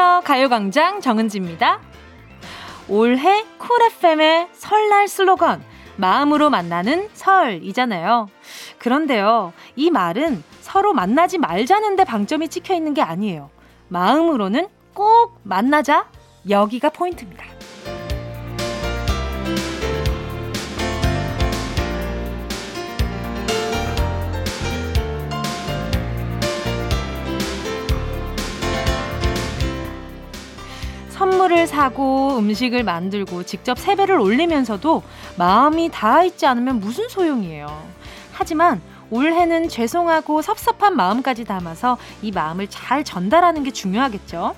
[0.00, 0.22] 안녕하세요.
[0.24, 1.78] 가요광장 정은지입니다.
[2.88, 5.62] 올해 쿨 FM의 설날 슬로건,
[5.96, 8.30] 마음으로 만나는 설이잖아요.
[8.78, 13.50] 그런데요, 이 말은 서로 만나지 말자는데 방점이 찍혀 있는 게 아니에요.
[13.88, 16.08] 마음으로는 꼭 만나자.
[16.48, 17.49] 여기가 포인트입니다.
[31.20, 35.02] 선물을 사고 음식을 만들고 직접 세배를 올리면서도
[35.36, 37.66] 마음이 닿아 있지 않으면 무슨 소용이에요.
[38.32, 44.56] 하지만 올해는 죄송하고 섭섭한 마음까지 담아서 이 마음을 잘 전달하는 게 중요하겠죠.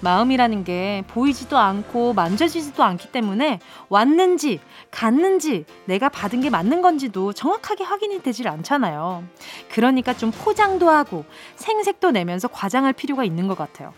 [0.00, 4.60] 마음이라는 게 보이지도 않고 만져지지도 않기 때문에 왔는지
[4.92, 9.24] 갔는지 내가 받은 게 맞는 건지도 정확하게 확인이 되질 않잖아요.
[9.72, 11.24] 그러니까 좀 포장도 하고
[11.56, 13.92] 생색도 내면서 과장할 필요가 있는 것 같아요.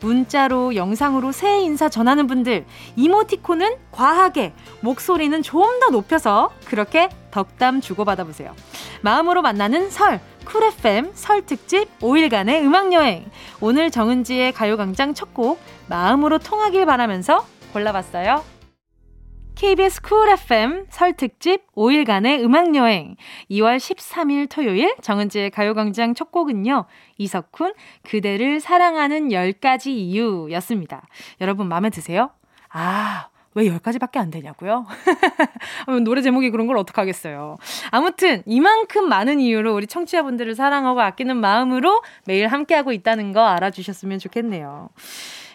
[0.00, 2.64] 문자로 영상으로 새해 인사 전하는 분들
[2.96, 8.54] 이모티콘은 과하게 목소리는 좀 더 높여서 그렇게 덕담 주고받아 보세요.
[9.02, 13.26] 마음으로 만나는 설 쿨 FM 설 특집 5일간의 음악 여행.
[13.60, 18.55] 오늘 정은지의 가요광장 첫 곡 마음으로 통하길 바라면서 골라봤어요.
[19.56, 23.16] KBS 쿨 FM 설 특집 5일간의 음악 여행.
[23.50, 26.84] 2월 13일 토요일 정은지의 가요광장 첫 곡은요.
[27.16, 31.08] 이석훈 그대를 사랑하는 10가지 이유였습니다.
[31.40, 32.32] 여러분 마음에 드세요?
[32.68, 34.84] 아, 왜 10가지밖에 안 되냐고요?
[36.04, 37.56] 노래 제목이 그런 걸 어떡하겠어요.
[37.90, 44.90] 아무튼 이만큼 많은 이유로 우리 청취자분들을 사랑하고 아끼는 마음으로 매일 함께하고 있다는 거 알아주셨으면 좋겠네요.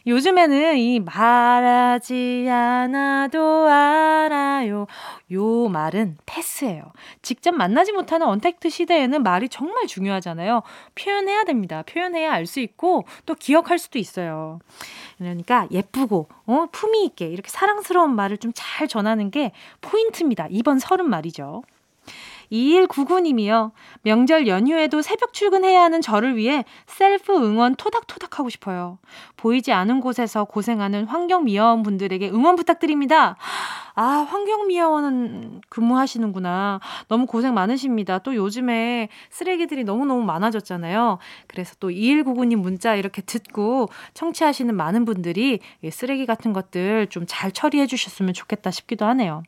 [0.08, 4.88] 요즘에는 이 말하지 않아도 알아요.
[5.32, 6.92] 요 말은 패스예요.
[7.22, 10.64] 직접 만나지 못하는 언택트 시대에는 말이 정말 중요하잖아요.
[10.96, 11.84] 표현해야 됩니다.
[11.84, 14.60] 표현해야 알 수 있고 또 기억할 수도 있어요.
[15.18, 20.48] 그러니까 예쁘고 어, 품위 있게 이렇게 사랑스러운 말을 좀 잘 전하는 게 포인트입니다.
[20.50, 21.64] 이번 설은 말이죠.
[22.52, 23.72] 2199님이요.
[24.04, 28.98] 명절 연휴에도 새벽 출근해야 하는 저를 위해 셀프 응원 토닥토닥 하고 싶어요.
[29.38, 33.38] 보이지 않은 곳에서 고생하는 환경미화원 분들에게 응원 부탁드립니다.
[33.96, 36.80] 아, 환경미화원은 근무하시는구나.
[37.08, 38.20] 너무 고생 많으십니다.
[38.20, 41.18] 또 요즘에 쓰레기들이 너무너무 많아졌잖아요.
[41.48, 45.60] 그래서 또 2199님 문자 이렇게 듣고 청취하시는 많은 분들이
[45.90, 49.44] 쓰레기 같은 것들 좀 잘 처리해 주셨으면 좋겠다 싶기도 하네요.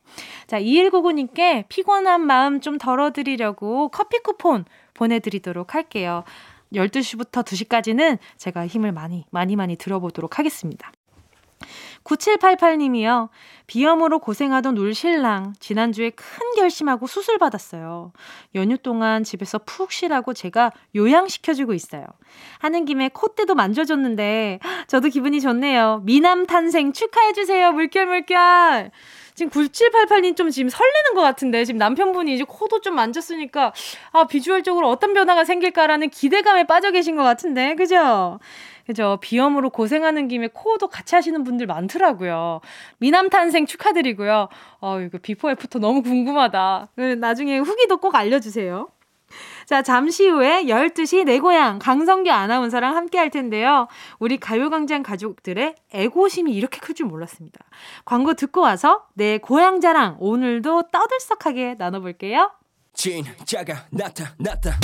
[0.46, 6.24] 자, 2199님께 피곤한 마음 좀 덜어드리려고 커피 쿠폰 보내드리도록 할게요.
[6.72, 10.92] 12시부터 2시까지는 제가 힘을 많이, 많이, 많이 들어보도록 하겠습니다.
[12.04, 13.28] 9788님이요.
[13.66, 15.54] 비염으로 고생하던 울 신랑.
[15.58, 18.12] 지난주에 큰 결심하고 수술 받았어요.
[18.54, 22.04] 연휴 동안 집에서 푹 쉬라고 제가 요양시켜주고 있어요.
[22.58, 26.02] 하는 김에 콧대도 만져줬는데, 저도 기분이 좋네요.
[26.04, 27.72] 미남 탄생 축하해주세요.
[27.72, 28.90] 물결, 물결.
[29.34, 33.72] 지금 9788님 좀 지금 설레는 것 같은데, 지금 남편분이 이제 코도 좀 만졌으니까,
[34.12, 38.38] 아, 비주얼적으로 어떤 변화가 생길까라는 기대감에 빠져 계신 것 같은데, 그죠?
[38.86, 39.18] 그죠.
[39.20, 42.60] 비염으로 고생하는 김에 코도 같이 하시는 분들 많더라고요.
[42.98, 44.48] 미남 탄생 축하드리고요.
[44.80, 46.88] 어, 이거 before after 너무 궁금하다.
[46.96, 48.88] 그 나중에 후기도 꼭 알려주세요.
[49.66, 53.88] 자, 잠시 후에 12시 내 고향 강성규 아나운서랑 함께 할 텐데요.
[54.18, 57.58] 우리 가요광장 가족들의 애향심이 이렇게 클 줄 몰랐습니다.
[58.04, 62.52] 광고 듣고 와서 내 고향 자랑 오늘도 떠들썩하게 나눠볼게요.
[62.92, 64.78] 진짜가 나타났다.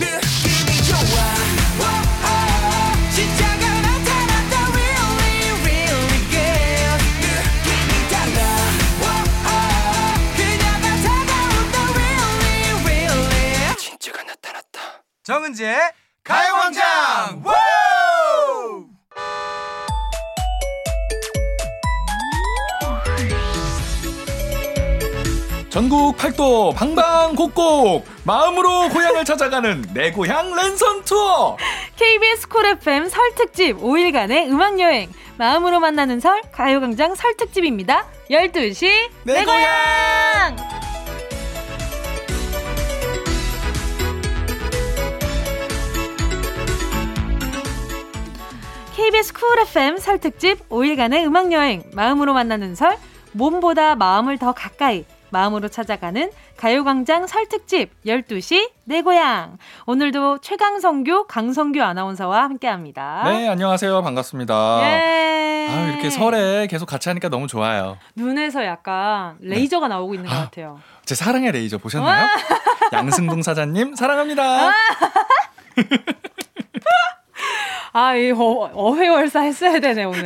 [0.00, 1.53] 느낌이 좋아.
[15.24, 15.78] 정은지의
[16.22, 17.42] 가요광장!
[25.70, 31.56] 전국 팔도 방방곡곡 마음으로 고향을 찾아가는 내 고향 랜선 투어
[31.96, 35.08] KBS Cool FM 설 특집 5일간의 음악 여행
[35.38, 38.06] 마음으로 만나는 설 가요광장 설 특집입니다.
[38.30, 38.86] 12시
[39.24, 40.56] 내, 내 고향.
[40.56, 40.56] 고향.
[48.96, 52.96] KBS Cool FM 설 특집 5일간의 음악 여행 마음으로 만나는 설
[53.32, 61.82] 몸보다 마음을 더 가까이 마음으로 찾아가는 가요광장 설 특집 12시 내 고향 오늘도 최강성규 강성규
[61.82, 63.22] 아나운서와 함께 합니다.
[63.24, 64.80] 네 안녕하세요 반갑습니다.
[64.82, 65.68] 예.
[65.70, 67.98] 아 이렇게 설에 계속 같이 하니까 너무 좋아요.
[68.14, 69.94] 눈에서 약간 레이저가 네.
[69.94, 70.80] 나오고 있는 것 아, 같아요.
[71.04, 72.28] 제 사랑의 레이저 보셨나요?
[72.92, 74.70] 양승동 사장님 사랑합니다.
[77.96, 80.24] 아, 이 어, 어회월사 했어야 되네, 오늘.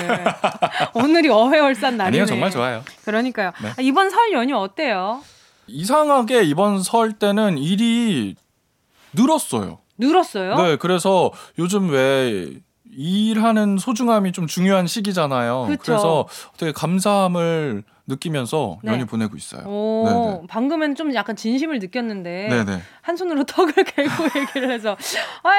[0.94, 2.04] 오늘이 어회월사 날이네.
[2.06, 2.82] 아니요, 정말 좋아요.
[3.04, 3.52] 그러니까요.
[3.62, 3.68] 네.
[3.68, 5.20] 아, 이번 설 연휴 어때요?
[5.68, 8.34] 이상하게 이번 설 때는 일이
[9.12, 9.78] 늘었어요.
[9.98, 10.54] 늘었어요?
[10.56, 12.52] 네, 그래서 요즘 왜
[12.90, 15.66] 일하는 소중함이 좀 중요한 시기잖아요.
[15.68, 15.82] 그쵸.
[15.84, 18.92] 그래서 되게 감사함을 느끼면서 네.
[18.92, 19.64] 연휴 보내고 있어요.
[19.66, 20.46] 오, 네네.
[20.48, 22.80] 방금은 좀 약간 진심을 느꼈는데 네네.
[23.02, 24.96] 한 손으로 턱을 갤고 얘기를 해서
[25.42, 25.50] 아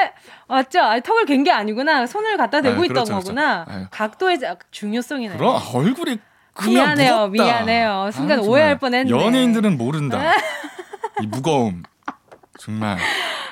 [0.48, 0.80] 맞죠?
[0.82, 3.80] 아, 턱을 갠 게 아니구나 손을 갖다 대고 아, 있던 그렇죠, 거구나 그렇죠.
[3.80, 3.88] 아유.
[3.92, 5.38] 각도의 자- 중요성이네.
[5.38, 6.20] 그럼 얼굴이 크면
[6.68, 7.44] 미안해요, 무겁다.
[7.44, 8.10] 미안해요.
[8.14, 8.80] 순간 아, 오해할.
[8.80, 9.10] 뻔했네.
[9.10, 10.34] 연예인들은 모른다.
[11.22, 11.84] 이 무거움.
[12.60, 12.98] 정말.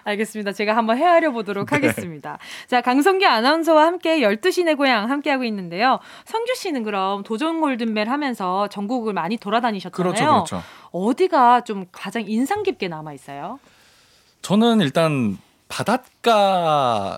[0.04, 0.54] 알겠습니다.
[0.54, 1.76] 제가 한번 헤아려 보도록 네.
[1.76, 2.38] 하겠습니다.
[2.68, 6.00] 자, 강성기 아나운서와 함께 12시 내 고향 함께하고 있는데요.
[6.26, 10.14] 성규 씨는 그럼 도전 골든벨 하면서 전국을 많이 돌아다니셨잖아요.
[10.14, 10.64] 그렇죠, 그렇죠.
[10.92, 13.60] 어디가 좀 가장 인상 깊게 남아 있어요?
[14.42, 17.18] 저는 일단 바닷가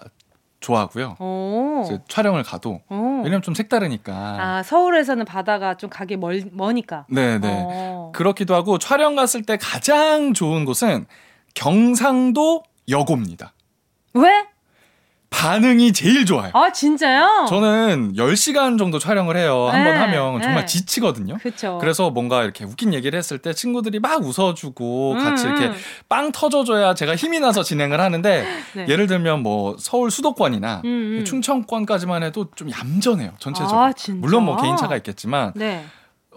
[0.59, 1.15] 좋아하고요.
[1.19, 1.83] 오.
[2.07, 3.21] 촬영을 가도 오.
[3.23, 4.13] 왜냐면 좀 색다르니까.
[4.13, 7.05] 아, 서울에서는 바다가 좀 가기 멀, 머니까.
[7.09, 7.47] 네네.
[7.47, 8.11] 어.
[8.13, 11.05] 그렇기도 하고 촬영 갔을 때 가장 좋은 곳은
[11.55, 13.53] 경상도 여고입니다.
[14.13, 14.48] 왜?
[15.29, 16.51] 반응이 제일 좋아요.
[16.53, 17.45] 아, 진짜요?
[17.47, 19.67] 저는 10시간 정도 촬영을 해요.
[19.71, 20.65] 한번 네, 하면 정말 네.
[20.65, 21.37] 지치거든요.
[21.37, 21.77] 그쵸.
[21.79, 25.73] 그래서 뭔가 이렇게 웃긴 얘기를 했을 때 친구들이 막 웃어주고 같이 음, 이렇게 음.
[26.09, 28.85] 빵 터져줘야 제가 힘이 나서 진행을 하는데 네.
[28.89, 31.25] 예를 들면 뭐 서울 수도권이나 음, 음.
[31.25, 33.79] 충청권까지만 해도 좀 얌전해요 전체적으로.
[33.79, 34.19] 아, 진짜?
[34.19, 35.85] 물론 뭐 개인차가 있겠지만 네.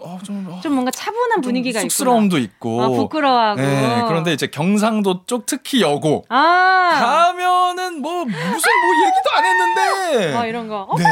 [0.03, 2.81] 어, 좀, 어, 좀 뭔가 차분한 좀 분위기가 쑥스러움도 있고.
[2.81, 3.61] 아, 부끄러워하고.
[3.61, 6.91] 네, 그런데 이제 경상도 쪽 특히 여고 아.
[7.33, 10.81] 가면은 뭐 무슨 뭐 얘기도 안 했는데 아, 이런 거.
[10.89, 11.05] 어, 네,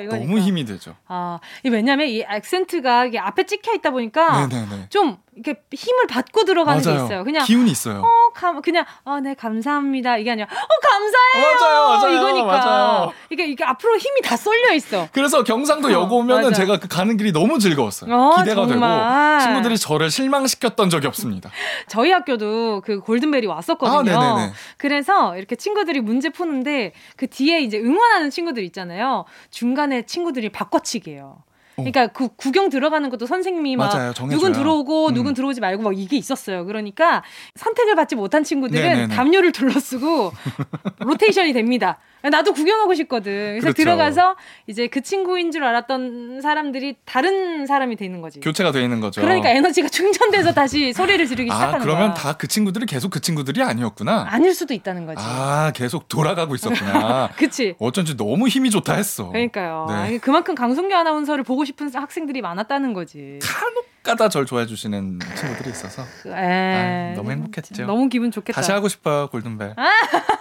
[0.00, 0.16] 이거니까.
[0.18, 0.94] 너무 힘이 되죠.
[1.08, 4.86] 아, 이 왜냐면 이 액센트가 이게 앞에 찍혀 있다 보니까 네네네.
[4.90, 7.04] 좀 이렇게 힘을 받고 들어가는 게 맞아요.
[7.04, 7.24] 있어요.
[7.24, 8.00] 그냥 기운이 있어요.
[8.02, 10.18] 어, 감, 그냥 어, 네, 감사합니다.
[10.18, 11.58] 이게 아니라 어, 감사해요.
[11.58, 12.46] 맞아요, 맞아요, 이거니까.
[12.46, 13.12] 맞아요.
[13.30, 15.08] 이게 이게 앞으로 힘이 다 쏠려 있어.
[15.12, 16.56] 그래서 경상도 어, 여고 오면은 맞아.
[16.56, 18.14] 제가 그 가는 길이 너무 즐거웠어요.
[18.14, 19.38] 어, 기대가 정말.
[19.38, 21.50] 되고 친구들이 저를 실망시켰던 적이 없습니다.
[21.88, 24.18] 저희 학교도 그 골든벨이 왔었거든요.
[24.18, 24.52] 아.
[24.76, 29.24] 그래서 이렇게 친구들이 문제 푸는데 그 뒤에 이제 응원하는 친구들 있잖아요.
[29.50, 31.42] 중 간에 친구들이 바꿔치기예요.
[31.76, 34.12] 그러니까 그 구경 들어가는 것도 선생님이 막 맞아요.
[34.12, 35.14] 누군 들어오고 음.
[35.14, 36.66] 누군 들어오지 말고 막 이게 있었어요.
[36.66, 37.22] 그러니까
[37.54, 39.14] 선택을 받지 못한 친구들은 네네네.
[39.14, 40.32] 담요를 둘러쓰고
[41.00, 41.98] 로테이션이 됩니다.
[42.30, 43.32] 나도 구경하고 싶거든.
[43.32, 43.82] 그래서 그렇죠.
[43.82, 44.36] 들어가서
[44.66, 48.40] 이제 그 친구인 줄 알았던 사람들이 다른 사람이 되는 거지.
[48.40, 49.20] 교체가 돼 있는 거죠.
[49.20, 52.14] 그러니까 에너지가 충전돼서 다시 소리를 지르기 아 시작하는 그러면 거야.
[52.14, 54.26] 다그 친구들이 계속 그 친구들이 아니었구나.
[54.28, 55.22] 아닐 수도 있다는 거지.
[55.24, 57.30] 아 계속 돌아가고 있었구나.
[57.36, 57.74] 그치?
[57.78, 59.28] 어쩐지 너무 힘이 좋다 했어.
[59.30, 59.86] 그러니까요.
[59.88, 59.94] 네.
[59.94, 63.38] 아니, 그만큼 강성규 아나운서를 보고 싶은 학생들이 많았다는 거지.
[63.42, 67.86] 간혹 가다 절 좋아해 주시는 친구들이 있어서 에, 아, 너무 행복했죠.
[67.86, 68.60] 너무 기분 좋겠다.
[68.60, 69.76] 다시 하고 싶어요 골든벨.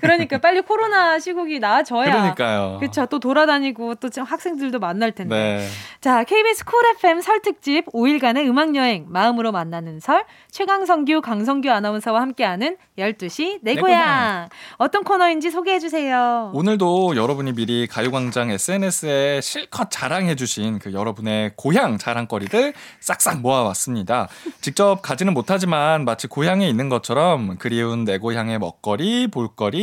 [0.00, 2.04] 그러니까 빨리 코로나 시국이 나아져야.
[2.12, 2.76] 그러니까요.
[2.80, 3.06] 그렇죠.
[3.06, 5.34] 또 돌아다니고 또 학생들도 만날 텐데.
[5.34, 5.68] 네.
[6.00, 12.20] 자, KBS Cool FM 설 특집 5일간의 음악 여행 마음으로 만나는 설 최강성규 강성규 아나운서와
[12.20, 13.98] 함께하는 12시 내 내 고향.
[14.00, 14.48] 고향.
[14.78, 16.50] 어떤 코너인지 소개해 주세요.
[16.54, 24.28] 오늘도 여러분이 미리 가요광장 SNS에 실컷 자랑해 주신 그 여러분의 고향 자랑거리들 싹싹 모아왔습니다.
[24.60, 29.79] 직접 가지는 못하지만 마치 고향에 있는 것처럼 그리운 내 고향의 먹거리, 볼거리,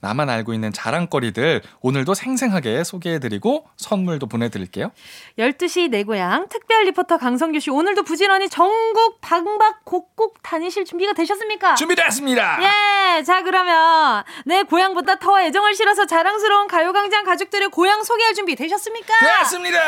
[0.00, 4.90] 나만 알고 있는 자랑거리들 오늘도 생생하게 소개해드리고 선물도 보내드릴게요.
[5.38, 11.74] 12시 내 고향 특별 리포터 강성규 씨 오늘도 부지런히 전국 방박 곡곡 다니실 준비가 되셨습니까?
[11.74, 12.58] 준비됐습니다.
[12.62, 19.14] 예, 자 그러면 내 고향보다 더 애정을 실어서 자랑스러운 가요광장 가족들의 고향 소개할 준비 되셨습니까?
[19.40, 19.78] 됐습니다.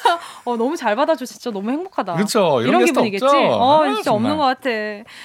[0.44, 2.14] 어 너무 잘 받아줘 진짜 너무 행복하다.
[2.14, 2.60] 그렇죠.
[2.60, 3.24] 이런 이런 기분이겠지?
[3.24, 3.36] 없죠?
[3.38, 4.32] 어 아, 진짜 정말.
[4.32, 4.70] 없는 것 같아.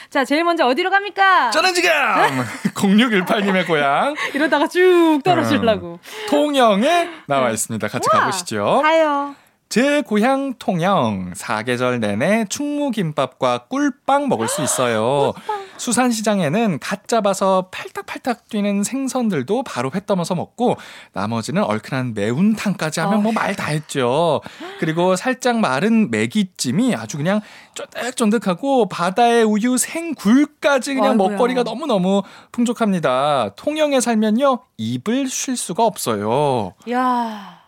[0.10, 1.52] 자 제일 먼저 어디로 갑니까?
[1.52, 1.92] 저는 지금
[2.76, 6.00] 0618님의 고향 이러다가 쭉 떨어지려고.
[6.30, 7.88] 통영에 나와 있습니다.
[7.88, 8.82] 같이 우와, 가보시죠.
[8.84, 9.36] 가요.
[9.72, 15.32] 제 고향 통영 사계절 내내 충무김밥과 꿀빵 먹을 수 있어요.
[15.78, 20.76] 수산시장에는 갓 잡아서 팔딱팔딱 뛰는 생선들도 바로 회 떠먹어서 먹고
[21.14, 24.42] 나머지는 얼큰한 매운탕까지 하면 뭐 말 다 했죠.
[24.80, 27.40] 그리고 살짝 마른 메기찜이 아주 그냥
[27.74, 31.30] 쫀득쫀득하고 바다의 우유 생굴까지 그냥 아이고야.
[31.30, 33.54] 먹거리가 너무너무 풍족합니다.
[33.56, 36.74] 통영에 살면요 입을 쉴 수가 없어요.
[36.92, 37.61] 야.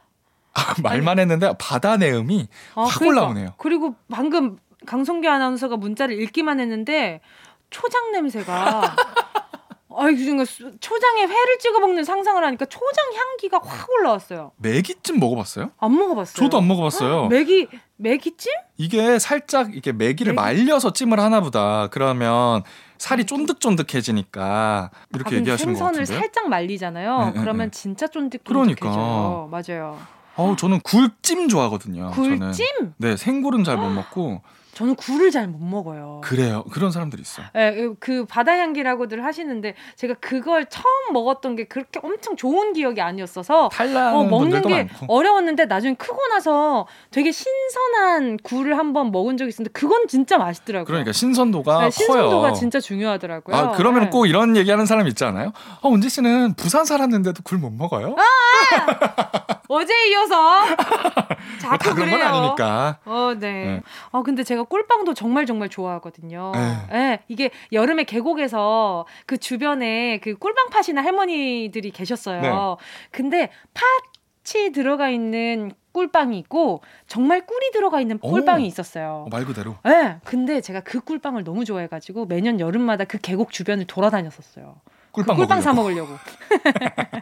[0.82, 3.22] 말만 했는데 바다 내음이 아, 확 그러니까.
[3.22, 3.54] 올라오네요.
[3.58, 7.22] 그리고 방금 강성규 아나운서가 문자를 읽기만 했는데
[7.70, 8.96] 초장 냄새가
[9.96, 10.44] 아이 그러니까
[10.80, 14.52] 초장에 회를 찍어 먹는 상상을 하니까 초장 향기가 확 올라왔어요.
[14.58, 15.70] 매기찜 먹어봤어요?
[15.78, 16.34] 안 먹어봤어요.
[16.36, 17.28] 저도 안 먹어봤어요.
[17.28, 17.68] 매기
[17.98, 18.52] 매기찜?
[18.78, 20.44] 이게 살짝 이게 매기를 매기?
[20.44, 21.88] 말려서 찜을 하나 보다.
[21.92, 22.64] 그러면
[22.98, 26.20] 살이 쫀득쫀득해지니까 이렇게 아, 얘기하시는 것 생선을 같은데요.
[26.20, 27.20] 살짝 말리잖아요.
[27.20, 27.78] 네, 네, 그러면 네.
[27.78, 28.40] 진짜 그러니까.
[28.40, 29.50] 쫀득쫀득해져요.
[29.52, 30.00] 맞아요.
[30.36, 32.12] 어우, 저는 굴찜 좋아하거든요.
[32.16, 32.40] 저는.
[32.40, 32.66] 굴찜?
[32.98, 34.42] 네, 생굴은 잘 못 먹고
[34.74, 36.20] 저는 굴을 잘 못 먹어요.
[36.24, 36.64] 그래요.
[36.72, 37.46] 그런 사람들이 있어요.
[37.56, 43.70] 예, 그 바다 향기라고들 하시는데 제가 그걸 처음 먹었던 게 그렇게 엄청 좋은 기억이 아니었어서
[43.72, 45.14] 탈라는 어, 먹는 게 많고.
[45.14, 50.86] 어려웠는데 나중에 크고 나서 되게 신선한 굴을 한번 먹은 적이 있었는데 그건 진짜 맛있더라고요.
[50.86, 52.54] 그러니까 신선도가 네, 신선도가 커요.
[52.54, 53.56] 진짜 중요하더라고요.
[53.56, 54.10] 아, 그러면 네.
[54.10, 55.54] 꼭 이런 얘기하는 사람 있지 않아요?
[55.82, 58.16] 어, 은지 씨는 부산 살았는데도 굴 못 먹어요?
[59.68, 60.78] 어제 이어서 뭐
[61.60, 62.18] 자꾸 다 그런 그래요.
[62.18, 63.00] 건 아니니까.
[63.06, 63.66] 어, 네.
[63.66, 63.82] 네.
[64.12, 66.52] 어, 근데 제가 꿀빵도 정말 정말 좋아하거든요.
[66.54, 66.88] 네.
[66.94, 72.42] 예, 이게 여름에 계곡에서 그 주변에 그 꿀빵 파시는 할머니들이 계셨어요.
[72.42, 72.50] 네.
[73.12, 78.32] 근데 팥이 들어가 있는 꿀빵이 있고 정말 꿀이 들어가 있는 오.
[78.32, 79.26] 꿀빵이 있었어요.
[79.28, 79.76] 어, 말 그대로.
[79.88, 80.18] 예.
[80.24, 84.76] 근데 제가 그 꿀빵을 너무 좋아해가지고 매년 여름마다 그 계곡 주변을 돌아다녔었어요.
[85.12, 86.16] 꿀빵, 그 꿀빵 사 먹으려고.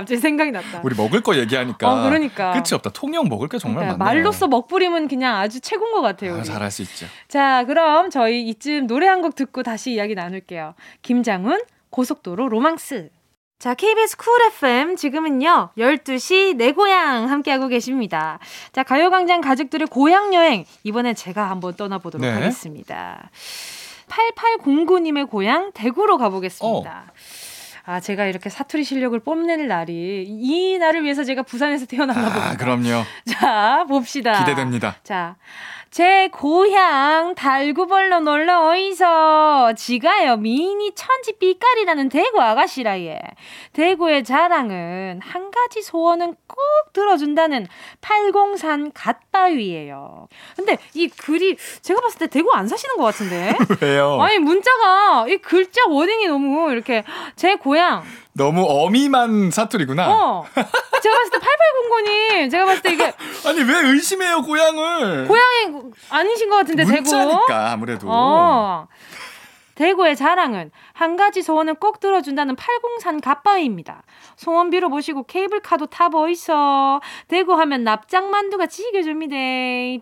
[0.00, 0.80] 갑자기 생각이 났다.
[0.84, 1.90] 우리 먹을 거 얘기하니까.
[1.90, 2.52] 어, 그러니까.
[2.52, 2.90] 끝이 없다.
[2.90, 4.22] 통영 먹을 게 정말 그러니까 많네요.
[4.22, 6.36] 말로써 먹부림은 그냥 아주 최고인 것 같아요.
[6.36, 6.42] 아.
[6.42, 7.06] 잘할 수 있죠.
[7.28, 10.74] 자, 그럼 저희 이쯤 노래 한 곡 듣고 다시 이야기 나눌게요.
[11.02, 13.10] 김장훈, 고속도로 로망스.
[13.58, 18.38] 자, KBS Cool FM 지금은요, 12시 내 고향 함께하고 계십니다.
[18.72, 20.64] 자, 가요광장 가족들의 고향 여행.
[20.84, 22.32] 이번엔 제가 한번 떠나보도록 네.
[22.32, 23.30] 하겠습니다.
[24.08, 27.04] 8809님의 고향 대구로 가보겠습니다.
[27.08, 27.12] 어.
[27.90, 32.50] 아, 제가 이렇게 사투리 실력을 뽐낼 날이 이 날을 위해서 제가 부산에서 태어났나 봅니다.
[32.50, 33.02] 아, 그럼요.
[33.26, 34.38] 자, 봅시다.
[34.44, 34.94] 기대됩니다.
[35.02, 35.34] 자,
[35.90, 43.18] 제 고향 달구벌로 놀러 어이서 지가요 미니 천지 삐까리라는 대구 아가씨라 예.
[43.72, 46.58] 대구의 자랑은 한 가지 소원은 꼭
[46.92, 47.66] 들어준다는
[48.00, 50.28] 팔공산 갓바위예요.
[50.54, 53.56] 근데 이 글이 제가 봤을 때 대구 안 사시는 것 같은데.
[53.82, 54.20] 왜요?
[54.20, 57.02] 아니 문자가 이 글자 워딩이 너무 이렇게
[57.34, 58.04] 제 고향
[58.40, 60.10] 너무 어미만 사투리구나.
[60.10, 60.44] 어
[61.02, 63.04] 제가 봤을 때 8809님 제가 봤을 때 이게
[63.46, 65.28] 아니 왜 의심해요 고향을?
[65.28, 68.06] 고향이 아니신 것 같은데 대구 문자니까 아무래도.
[68.08, 68.88] 어.
[69.74, 74.02] 대구의 자랑은 한 가지 소원을 꼭 들어준다는 팔공산 갓바위입니다.
[74.36, 77.00] 소원 빌어보시고 케이블카도 타보 있어.
[77.28, 79.34] 대구 하면 납작만두가 지겨줍니다.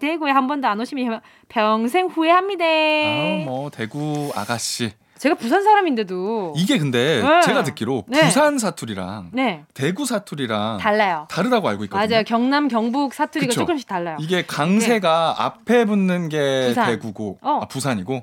[0.01, 2.65] 대구에 한 번도 안 오시면 평생 후회합니다.
[2.65, 4.93] 아, 뭐 대구 아가씨.
[5.19, 7.41] 제가 부산 사람인데도 이게 근데 네.
[7.43, 8.23] 제가 듣기로 네.
[8.23, 11.27] 부산 사투리랑 네 대구 사투리랑 달라요.
[11.31, 12.09] 다르다고 알고 있거든요.
[12.09, 12.25] 맞아요.
[12.25, 13.61] 경남 경북 사투리가 그쵸.
[13.61, 14.17] 조금씩 달라요.
[14.21, 16.87] 이게 강세가 앞에 붙는 게 부산.
[16.87, 17.61] 대구고 어.
[17.63, 18.23] 아, 부산이고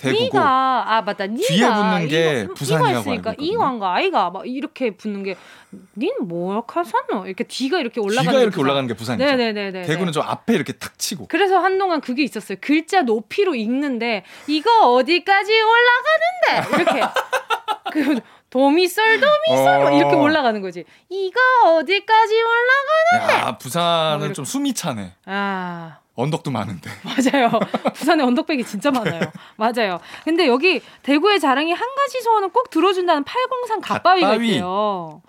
[0.00, 1.26] 대구고 니가 아 맞다.
[1.26, 3.52] 니가 뒤에 붙는 게 이거, 부산이라고 이거 했으니까 알고 있거든요.
[3.52, 8.50] 이왕가 아이가 막 이렇게 붙는 게닌 뭐역할 샀노 이렇게 뒤가 이렇게 올라가는 뒤가 게 이렇게
[8.54, 8.64] 부산.
[8.64, 9.24] 올라가는 게 부산이죠.
[9.24, 9.82] 네네네네.
[9.82, 11.26] 대구는 좀 앞에 이렇게 탁 치고.
[11.28, 12.58] 그래서 한동안 그게 있었어요.
[12.60, 16.82] 글자 높이로 읽는데 이거 어디까지 올라가는데?
[16.82, 17.06] 이렇게.
[17.92, 19.90] 그 도미솔 도미솔 어.
[19.92, 21.40] 이렇게 올라가는 거지 이거
[21.78, 24.32] 어디까지 올라가 야 부산은 뭐.
[24.32, 25.14] 좀 숨이 차네.
[25.26, 26.90] 아 언덕도 많은데.
[27.32, 27.50] 맞아요.
[27.94, 29.20] 부산에 언덕백이 진짜 많아요.
[29.56, 30.00] 맞아요.
[30.24, 34.48] 근데 여기 대구의 자랑이 한 가지 소원은 꼭 들어준다는 팔공산 갓바위가 갓바위.
[34.56, 35.22] 있대요.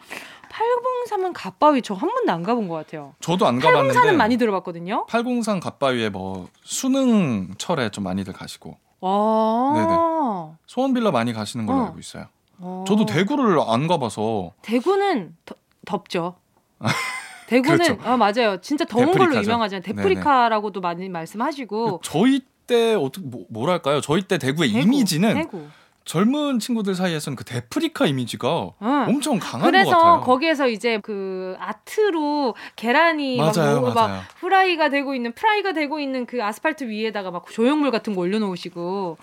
[0.49, 3.13] 팔공산은 갓바위 저 한 번도 안 가본 것 같아요.
[3.21, 3.93] 저도 안 가봤는데.
[3.93, 5.05] 팔공산은 많이 들어봤거든요.
[5.05, 10.57] 팔공산 갓바위에 뭐 수능철에 좀 많이들 가시고 와.
[10.67, 11.85] 소원빌러 많이 가시는 걸로 어.
[11.85, 12.25] 알고 있어요.
[12.61, 12.85] 어.
[12.87, 16.35] 저도 대구를 안 가봐서 대구는 더, 덥죠.
[17.47, 17.97] 대구는 그렇죠.
[18.03, 18.61] 아 맞아요.
[18.61, 19.43] 진짜 더운 걸로 데프리카죠.
[19.43, 19.81] 유명하잖아요.
[19.81, 19.95] 네네.
[19.97, 23.99] 데프리카라고도 많이 말씀하시고 저희 때 어떻게 뭐, 뭐랄까요?
[23.99, 25.67] 저희 때 대구의 대구, 이미지는 대구.
[26.03, 29.05] 젊은 친구들 사이에서는 그 대프리카 이미지가 응.
[29.07, 30.21] 엄청 강한 것 그래서 같아요.
[30.21, 34.15] 거기에서 이제 그 art로 계란이 막 맞아요, 뭐- 맞아요.
[34.15, 39.17] 막 프라이가 되고 있는 프라이가 되고 있는 그 아스팔트 위에다가 막 조형물 같은 거 올려놓으시고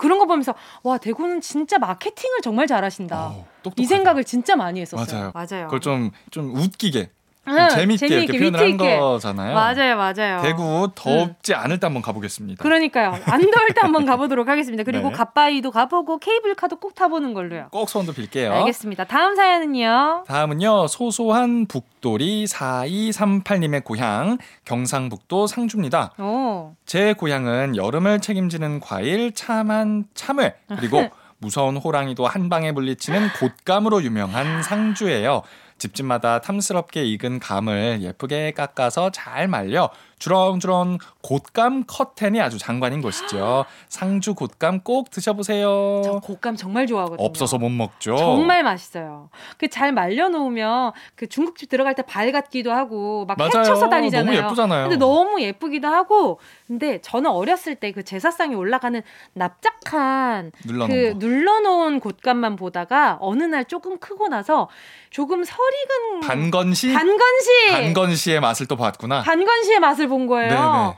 [0.00, 3.32] 그런 거 보면서 와 대구는 진짜 마케팅을 정말 잘하신다.
[3.62, 3.82] 똑똑하다.
[3.82, 5.32] 이 생각을 진짜 많이 했었어요.
[5.34, 5.64] 맞아요.
[5.66, 7.17] 그걸 좀 좀 웃기게 좀
[7.48, 8.98] 응, 재밌게, 이렇게 재미있게, 표현을 한 있게.
[8.98, 9.54] 거잖아요.
[9.54, 10.40] 맞아요, 맞아요.
[10.42, 12.62] 대구 덥지 않을 때 한번 가보겠습니다.
[12.62, 13.18] 그러니까요.
[13.26, 14.84] 안 더울 때 한번 가보도록 하겠습니다.
[14.84, 15.14] 그리고 네.
[15.14, 17.68] 갓바위도 가보고 케이블카도 꼭 타보는 걸로요.
[17.70, 18.52] 꼭 소원도 빌게요.
[18.52, 19.04] 알겠습니다.
[19.04, 20.24] 다음 사연은요.
[20.26, 26.12] 다음은요 소소한 북돌이 4238님의 고향 경상북도 상주입니다.
[26.18, 26.74] 오.
[26.86, 31.08] 제 고향은 여름을 책임지는 과일 참한 참외 그리고
[31.40, 35.42] 무서운 호랑이도 한 방에 물리치는 곶감으로 유명한 상주예요.
[35.78, 43.64] 집집마다 탐스럽게 익은 감을 예쁘게 깎아서 잘 말려 주렁주렁 곶감 커튼이 아주 장관인 곳이죠.
[43.88, 46.02] 상주 곶감 꼭 드셔보세요.
[46.04, 47.24] 저 곶감 정말 좋아하거든요.
[47.26, 48.16] 없어서 못 먹죠.
[48.16, 49.30] 정말 맛있어요.
[49.58, 53.50] 그 잘 말려놓으면 그 중국집 들어갈 때 발 같기도 하고 막 맞아요.
[53.60, 54.34] 헤쳐서 다니잖아요.
[54.34, 54.82] 너무 예쁘잖아요.
[54.84, 59.00] 근데 너무 예쁘기도 하고 근데 저는 어렸을 때 그 제사상에 올라가는
[59.34, 61.18] 납작한 눌러놓은 그 거.
[61.18, 64.68] 눌러놓은 곶감만 보다가 어느 날 조금 크고 나서
[65.10, 69.22] 조금 설익은 반건시 반건시 반건시의 맛을 또 봤구나.
[69.22, 70.50] 반건시의 맛을 본 거예요.
[70.50, 70.94] 네네.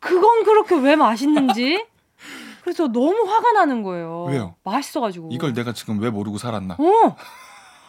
[0.00, 1.84] 그건 그렇게 왜 맛있는지
[2.62, 4.24] 그래서 너무 화가 나는 거예요.
[4.24, 4.54] 왜요?
[4.64, 5.28] 맛있어가지고.
[5.30, 6.74] 이걸 내가 지금 왜 모르고 살았나?
[6.78, 7.16] 어.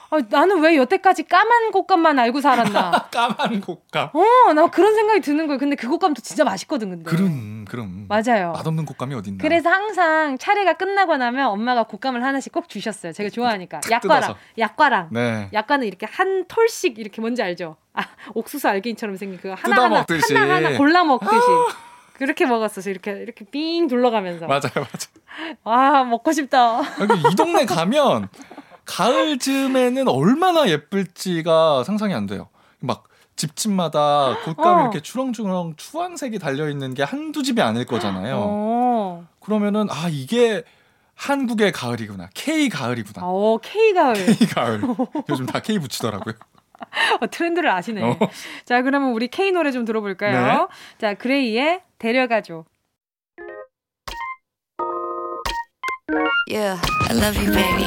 [0.10, 2.92] 아, 나는 왜 여태까지 까만 곶감만 알고 살았나?
[3.12, 4.10] 까만 곶감.
[4.14, 5.60] 어, 나 그런 생각이 드는 거예요.
[5.60, 7.04] 근데 그 곶감도 진짜 맛있거든, 근데.
[7.04, 8.06] 그럼 그럼.
[8.08, 8.54] 맞아요.
[8.54, 9.38] 맛없는 곶감이 어딨나?
[9.42, 13.12] 그래서 항상 차례가 끝나고 나면 엄마가 곶감을 하나씩 꼭 주셨어요.
[13.12, 13.82] 제가 좋아하니까.
[13.82, 14.22] 탁 약과랑.
[14.22, 14.40] 뜯어서.
[14.58, 15.08] 약과랑.
[15.12, 15.50] 네.
[15.52, 17.76] 약과는 이렇게 한 톨씩 이렇게 뭔지 알죠?
[17.94, 20.34] 아, 옥수수 알갱이처럼 생긴 그 하나 뜯어 하나 먹듯이.
[20.36, 21.36] 하나 하나 골라 먹듯이.
[22.14, 22.90] 그렇게 먹었어요.
[22.90, 24.48] 이렇게 이렇게 삥 둘러가면서.
[24.48, 25.58] 맞아요, 맞아요.
[25.64, 26.82] 아, 먹고 싶다.
[26.82, 28.30] 이 동네 가면
[28.88, 32.50] 가을쯤에는 얼마나 예쁠지가 상상이 안 돼요.
[32.80, 33.04] 막
[33.36, 34.82] 집집마다 곶감 어.
[34.82, 38.38] 이렇게 주렁주렁 주황색이 달려 있는 게 한두 집이 아닐 거잖아요.
[38.40, 39.28] 어.
[39.40, 40.64] 그러면은 아 이게
[41.14, 42.30] 한국의 가을이구나.
[42.34, 43.26] K 가을이구나.
[43.26, 44.14] 어, K 가을.
[44.14, 44.82] K 가을.
[45.30, 46.36] 요즘 다 K 붙이더라고요.
[47.22, 48.04] 어, 트렌드를 아시네.
[48.04, 48.18] 어.
[48.66, 50.32] 자, 그러면 우리 K 노래 좀 들어볼까요?
[50.32, 50.68] 네.
[51.00, 52.66] 자, 그레이의 데려가줘.
[56.48, 57.84] Yeah, I love you, baby.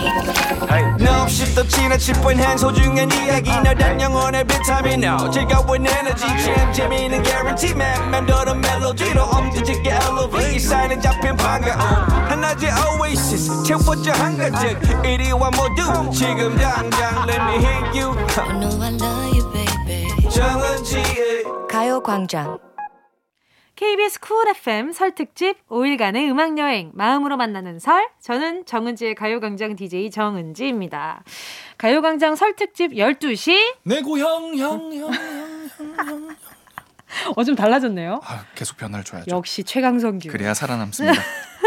[1.03, 3.51] 너 없이 또 지나칠 뻔한 소중한 이야기.
[3.51, 5.03] 너란 영혼의 비타민.
[5.05, 6.27] O 즐거운 에너지.
[6.45, 8.11] 참 재미있는 guarantee man.
[8.11, 13.63] 맴도는 멜로디로 엄지짓게 elevate 사인은 잡힌 반가움 하나의 oasis.
[13.65, 16.11] 채워져 한가득 이리와 모두.
[16.13, 18.13] 지금 당장 let me hit you.
[18.37, 20.29] I know I love you, baby.
[20.29, 22.59] 정은지의 가요광장.
[23.81, 30.11] KBS 쿨 FM 설 특집 5일간의 음악 여행 마음으로 만나는 설 저는 정은지의 가요광장 DJ
[30.11, 31.25] 정은지입니다.
[31.79, 34.91] 가요광장 설 특집 12시 내 고향 형.
[37.37, 38.21] 어좀 달라졌네요.
[38.23, 39.35] 아, 계속 변화를 줘야죠.
[39.35, 40.29] 역시 최강성규.
[40.29, 41.19] 그래야 살아남습니다.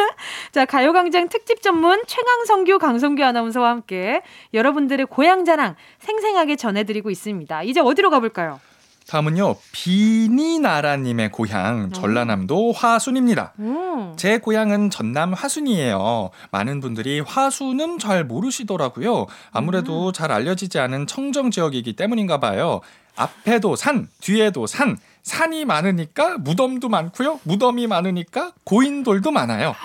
[0.53, 4.21] 자, 가요광장 특집 전문 최강성규, 강성규 아나운서와 함께
[4.53, 7.63] 여러분들의 고향 자랑 생생하게 전해드리고 있습니다.
[7.63, 8.59] 이제 어디로 가볼까요?
[9.07, 13.53] 다음은요 비니나라님의 고향 전라남도 화순입니다.
[13.59, 14.13] 음.
[14.17, 16.29] 제 고향은 전남 화순이에요.
[16.51, 19.27] 많은 분들이 화순은 잘 모르시더라고요.
[19.51, 22.81] 아무래도 잘 알려지지 않은 청정 지역이기 때문인가 봐요.
[23.15, 27.39] 앞에도 산, 뒤에도 산, 산이 많으니까 무덤도 많고요.
[27.43, 29.75] 무덤이 많으니까 고인돌도 많아요.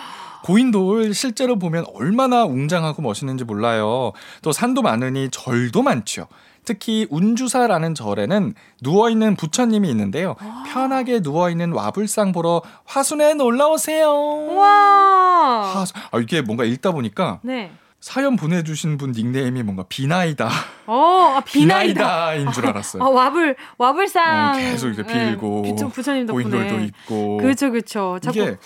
[0.44, 4.12] 고인돌 실제로 보면 얼마나 웅장하고 멋있는지 몰라요.
[4.42, 6.28] 또 산도 많으니 절도 많죠.
[6.68, 8.52] 특히 운주사라는 절에는
[8.82, 10.36] 누워있는 부처님이 있는데요.
[10.70, 14.12] 편하게 누워있는 와불상 보러 화순에 놀러 오세요.
[14.54, 15.72] 와.
[15.74, 17.72] 화수- 아, 이게 뭔가 읽다 보니까 네.
[18.00, 20.46] 사연 보내주신 분 닉네임이 뭔가 비나이다.
[20.86, 22.02] 어, 아, 비나이다.
[22.02, 23.02] 비나이다인 줄 알았어요.
[23.02, 24.50] 아, 와불, 와불상.
[24.50, 26.44] 어, 계속 이렇게 빌고 네, 부처, 부처님 덕분에.
[26.50, 27.36] 고인돌도 있고.
[27.38, 28.18] 그쵸, 그쵸.
[28.20, 28.58] 자꾸 이게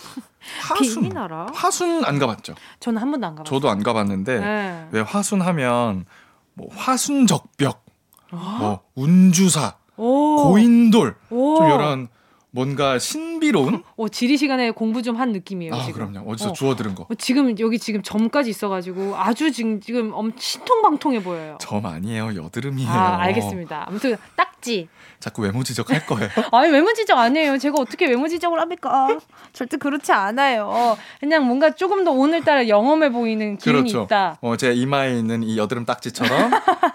[0.60, 1.02] 화순.
[1.04, 1.46] 비나라?
[1.54, 2.56] 화순 안 가봤죠.
[2.80, 3.56] 저는 한 번도 안 가봤어요.
[3.60, 4.86] 저도 안 가봤는데 네.
[4.90, 6.04] 왜 화순 하면
[6.54, 7.81] 뭐 화순적벽,
[8.32, 8.56] 아?
[8.60, 10.50] 뭐 운주사, 오.
[10.50, 11.56] 고인돌 오.
[11.56, 12.08] 좀 이런
[12.54, 15.74] 뭔가 신비로운 어, 지리 시간에 공부 좀 한 느낌이에요.
[15.74, 16.10] 아 지금.
[16.10, 16.52] 그럼요 어디서 어.
[16.52, 17.04] 주워 들은 거.
[17.04, 21.56] 어, 지금 여기 지금 점까지 있어가지고 아주 지금 지금 엄 신통방통해 보여요.
[21.60, 22.90] 점 아니에요 여드름이에요.
[22.90, 23.86] 아 알겠습니다.
[23.88, 24.88] 아무튼 딱 지.
[25.20, 26.28] 자꾸 외모 지적할 거예요.
[26.52, 27.58] 아니 외모 지적 아니에요.
[27.58, 29.18] 제가 어떻게 외모 지적을 합니까?
[29.52, 30.96] 절대 그렇지 않아요.
[31.20, 34.04] 그냥 뭔가 조금 더 오늘따라 영험해 보이는 기운이 그렇죠.
[34.04, 34.38] 있다.
[34.40, 36.50] 어, 제 이마에 있는 이 여드름 딱지처럼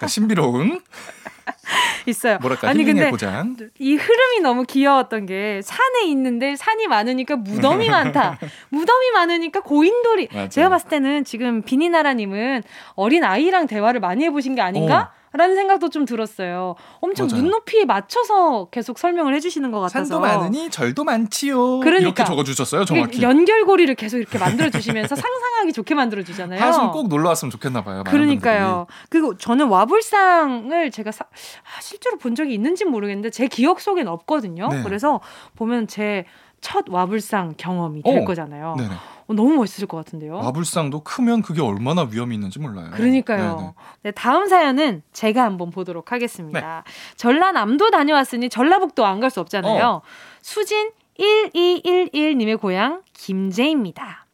[0.07, 0.81] 신비로운
[2.07, 2.37] 있어요.
[2.39, 3.55] 뭐랄까 아니 근데 고장.
[3.79, 8.37] 이 흐름이 너무 귀여웠던 게 산에 있는데 산이 많으니까 무덤이 많다.
[8.69, 10.29] 무덤이 많으니까 고인돌이.
[10.33, 10.49] 맞아요.
[10.49, 12.63] 제가 봤을 때는 지금 비니나라님은
[12.95, 15.11] 어린 아이랑 대화를 많이 해보신 게 아닌가?
[15.37, 16.75] 라는 생각도 좀 들었어요.
[16.99, 17.41] 엄청 맞아요.
[17.43, 20.05] 눈높이에 맞춰서 계속 설명을 해주시는 것 같아서.
[20.05, 21.79] 산도 많으니 절도 많지요.
[21.79, 21.99] 그러니까.
[22.01, 23.21] 이렇게 적어주셨어요 정확히.
[23.21, 26.59] 연결고리를 계속 이렇게 만들어 주시면서 상상하기 좋게 만들어 주잖아요.
[26.59, 28.03] 하순 꼭 놀러 왔으면 좋겠나 봐요.
[28.05, 28.87] 그러니까요.
[29.09, 34.07] 그리고 저는 와불상을 제가 사- 아, 실제로 본 적이 있는지 는 모르겠는데 제 기억 속엔
[34.07, 34.67] 없거든요.
[34.69, 34.83] 네.
[34.83, 35.19] 그래서
[35.55, 36.25] 보면 제
[36.61, 38.25] 첫 와불상 경험이 될 어.
[38.25, 38.75] 거잖아요.
[38.77, 38.93] 네네.
[39.27, 40.35] 어, 너무 멋있을 것 같은데요.
[40.37, 42.91] 와불상도 크면 그게 얼마나 위험이 있는지 몰라요.
[42.93, 43.73] 그러니까요.
[44.03, 46.83] 네, 다음 사연은 제가 한번 보도록 하겠습니다.
[47.17, 49.85] 전라남도 다녀왔으니 전라북도 안 갈 수 없잖아요.
[49.85, 50.01] 어.
[50.41, 54.25] 수진 1211님의 고향 김제입니다.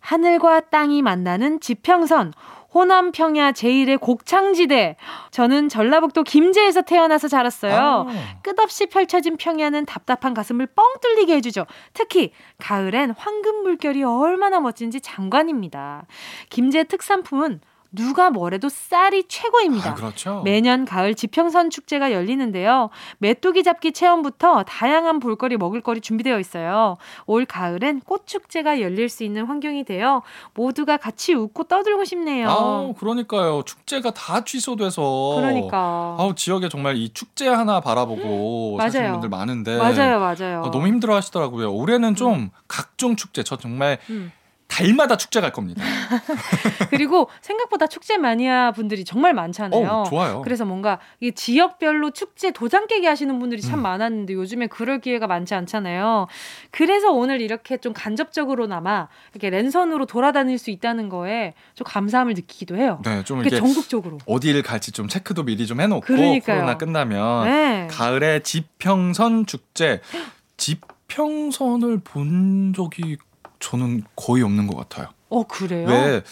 [0.00, 2.32] 하늘과 땅이 만나는 지평선
[2.74, 4.96] 호남 평야 제1의 곡창지대.
[5.30, 8.06] 저는 전라북도 김제에서 태어나서 자랐어요.
[8.08, 8.12] 아.
[8.42, 11.66] 끝없이 펼쳐진 평야는 답답한 가슴을 뻥 뚫리게 해주죠.
[11.92, 16.06] 특히 가을엔 황금 물결이 얼마나 멋진지 장관입니다.
[16.50, 17.60] 김제 특산품은
[17.92, 19.90] 누가 뭐래도 쌀이 최고입니다.
[19.90, 20.42] 아, 그렇죠.
[20.44, 22.88] 매년 가을 지평선 축제가 열리는데요.
[23.18, 26.96] 메뚜기 잡기 체험부터 다양한 볼거리 먹을거리 준비되어 있어요.
[27.26, 30.22] 올 가을엔 꽃 축제가 열릴 수 있는 환경이 되어
[30.54, 32.48] 모두가 같이 웃고 떠들고 싶네요.
[32.48, 33.62] 아, 그러니까요.
[33.64, 35.34] 축제가 다 취소돼서.
[35.36, 38.90] 그러니까 아우 지역에 정말 이 축제 하나 바라보고 맞아요.
[38.90, 40.62] 사시는 분들 많은데 맞아요, 맞아요.
[40.64, 41.72] 아, 너무 힘들어 하시더라고요.
[41.72, 44.32] 올해는 좀 각종 축제 저 정말 음.
[44.72, 45.84] 달마다 축제 갈 겁니다.
[46.88, 49.86] 그리고 생각보다 축제 마니아 분들이 정말 많잖아요.
[49.86, 50.40] 어, 좋아요.
[50.40, 53.82] 그래서 뭔가 이 지역별로 축제 도장 깨기 하시는 분들이 참 음.
[53.82, 56.26] 많았는데 요즘에 그럴 기회가 많지 않잖아요.
[56.70, 62.98] 그래서 오늘 이렇게 좀 간접적으로나마 이렇게 랜선으로 돌아다닐 수 있다는 거에 좀 감사함을 느끼기도 해요.
[63.04, 64.18] 네, 좀 이게 전국적으로.
[64.24, 66.56] 어디를 갈지 좀 체크도 미리 좀 해놓고 그러니까요.
[66.56, 67.88] 코로나 끝나면 네.
[67.90, 70.00] 가을에 지평선 축제
[70.56, 73.18] 지평선을 본 적이
[73.62, 75.08] 저는 거의 없는 것 같아요.
[75.30, 75.88] 어 그래요?
[75.88, 76.22] 왜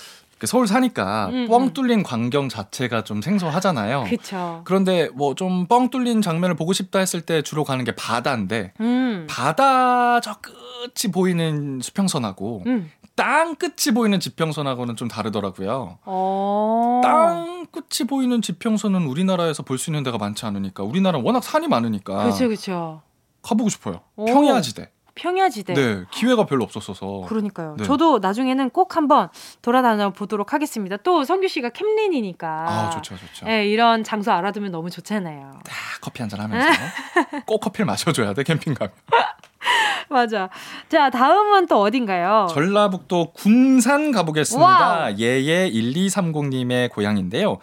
[0.45, 1.73] 서울 사니까 음, 뻥 음.
[1.75, 4.05] 뚫린 광경 자체가 좀 생소하잖아요.
[4.09, 4.63] 그쵸.
[4.65, 9.27] 그런데 뭐 좀 뻥 뚫린 장면을 보고 싶다 했을 때 주로 가는 게 바다인데 음.
[9.29, 12.91] 바다 저 끝이 보이는 수평선하고 음.
[13.17, 15.99] 땅 끝이 보이는 지평선하고는 좀 다르더라고요.
[16.07, 17.01] 어.
[17.05, 22.23] 땅 끝이 보이는 지평선은 우리나라에서 볼 수 있는 데가 많지 않으니까 우리나라는 워낙 산이 많으니까
[22.25, 23.03] 그렇죠, 그렇죠.
[23.43, 24.01] 가보고 싶어요.
[24.17, 24.25] 오.
[24.25, 24.91] 평야지대.
[25.15, 25.75] 평야지대.
[25.75, 26.05] 네.
[26.11, 27.23] 기회가 별로 없었어서.
[27.27, 27.77] 그러니까요.
[27.79, 27.85] 네.
[27.85, 29.29] 저도 나중에는 꼭 한번
[29.63, 30.97] 돌아다녀 보도록 하겠습니다.
[30.99, 32.49] 또 성규 씨가 캠린이니까.
[32.69, 33.47] 아 좋죠 좋죠.
[33.47, 35.53] 네, 이런 장소 알아두면 너무 좋잖아요.
[35.65, 36.69] 딱 커피 한 잔 하면서
[37.47, 38.93] 꼭 커피를 마셔줘야 돼 캠핑 가면.
[40.09, 40.49] 맞아.
[40.89, 42.49] 자, 다음은 또 어딘가요?
[42.51, 44.67] 전라북도 군산 가보겠습니다.
[44.67, 45.15] 와우.
[45.19, 47.59] 예예 1230님의 고향인데요.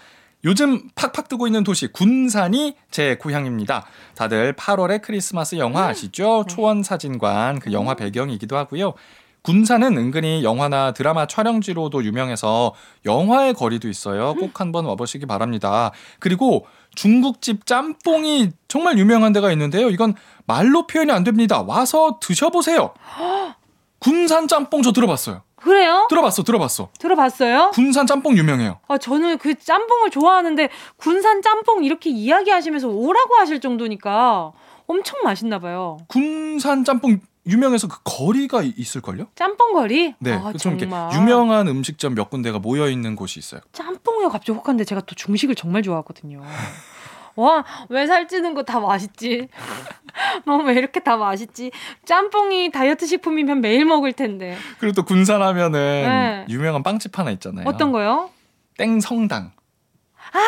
[0.47, 3.85] 요즘 팍팍 뜨고 있는 도시 군산이 제 고향입니다.
[4.15, 6.45] 다들 8월의 크리스마스 영화 아시죠?
[6.47, 6.55] 네.
[6.55, 8.93] 초원 사진관 그 영화 배경이기도 하고요.
[9.41, 12.73] 군산은 은근히 영화나 드라마 촬영지로도 유명해서
[13.05, 14.35] 영화의 거리도 있어요.
[14.35, 15.91] 꼭 한번 와보시기 바랍니다.
[16.19, 19.89] 그리고 중국집 짬뽕이 정말 유명한 데가 있는데요.
[19.89, 21.61] 이건 말로 표현이 안 됩니다.
[21.61, 22.93] 와서 드셔보세요.
[23.99, 25.41] 군산 짬뽕 저 들어봤어요.
[25.61, 26.05] 그래요?
[26.09, 26.89] 들어봤어, 들어봤어.
[26.99, 27.71] 들어봤어요?
[27.73, 28.79] 군산 짬뽕 유명해요.
[28.87, 34.51] 아, 저는 그 짬뽕을 좋아하는데 군산 짬뽕 이렇게 이야기하시면서 오라고 하실 정도니까
[34.85, 35.97] 엄청 맛있나 봐요.
[36.07, 39.27] 군산 짬뽕 유명해서 그 거리가 이- 있을걸요?
[39.35, 40.13] 짬뽕 거리?
[40.19, 41.09] 네, 아, 이렇게 정말.
[41.13, 43.61] 유명한 음식점 몇 군데가 모여 있는 곳이 있어요.
[43.71, 46.41] 짬뽕이가 갑자기 혹한데 제가 또 중식을 정말 좋아하거든요.
[47.37, 49.47] 와, 왜 살찌는 거 다 맛있지?
[50.45, 51.71] 뭐 왜 이렇게 다 맛있지?
[52.05, 54.57] 짬뽕이 다이어트 식품이면 매일 먹을 텐데.
[54.79, 56.45] 그리고 또 군산 하면은 네.
[56.49, 57.65] 유명한 빵집 하나 있잖아요.
[57.67, 58.29] 어떤 거요?
[58.77, 59.51] 땡성당.
[60.33, 60.39] 아,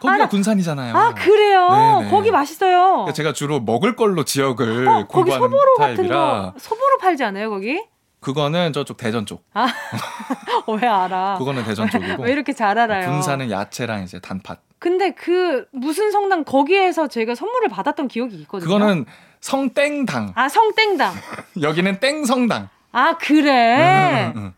[0.00, 0.28] 거기가 알아.
[0.28, 0.94] 군산이잖아요.
[0.96, 1.68] 아, 그래요?
[2.00, 2.10] 네네.
[2.10, 2.82] 거기 맛있어요.
[2.92, 7.82] 그러니까 제가 주로 먹을 걸로 지역을 어, 거기 소보로 같은 거 소보로 팔지 않아요, 거기?
[8.20, 9.44] 그거는 저쪽 대전 쪽.
[9.54, 11.36] 어, 왜 알아?
[11.38, 12.22] 그거는 대전 쪽이고.
[12.24, 13.08] 왜 이렇게 잘 알아요?
[13.10, 14.60] 군산은 야채랑 이제 단팥.
[14.82, 18.66] 근데 그 무슨 성당 거기에서 제가 선물을 받았던 기억이 있거든요.
[18.66, 19.06] 그거는
[19.40, 20.32] 성땡당.
[20.34, 21.14] 아 성땡당.
[21.62, 22.68] 여기는 땡성당.
[22.90, 23.76] 아 그래.
[23.78, 24.52] 응, 응, 응.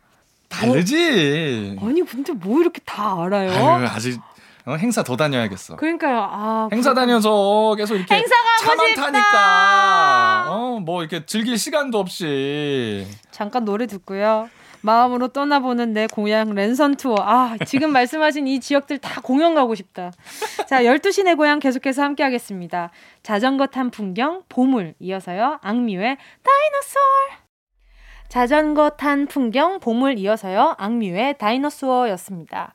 [0.49, 1.77] 다르지.
[1.83, 3.51] 아니 근데 뭐 이렇게 다 알아요?
[3.51, 4.19] 아유, 아직
[4.65, 5.77] 어, 행사 더 다녀야겠어.
[5.77, 6.19] 그러니까요.
[6.31, 7.03] 아 행사 그렇구나.
[7.07, 8.25] 다녀서 계속 이렇게
[8.63, 8.95] 차만.
[8.95, 14.49] 타니까 어 뭐 이렇게 즐길 시간도 없이 잠깐 노래 듣고요.
[14.85, 17.16] 마음으로 떠나보는 내 고향 랜선 투어.
[17.18, 20.12] 아, 지금 말씀하신 이 지역들 다 공연 가고 싶다.
[20.68, 22.90] 자, 12시 내 고향 계속해서 함께 하겠습니다.
[23.23, 25.59] 자전거 탄 풍경, 보물, 이어서요.
[25.62, 27.43] 악뮤의 다이너솔.
[28.35, 30.75] 자전거 탄 풍경, 보물 이어서요.
[30.77, 32.73] 악뮤의 다이너소어였습니다.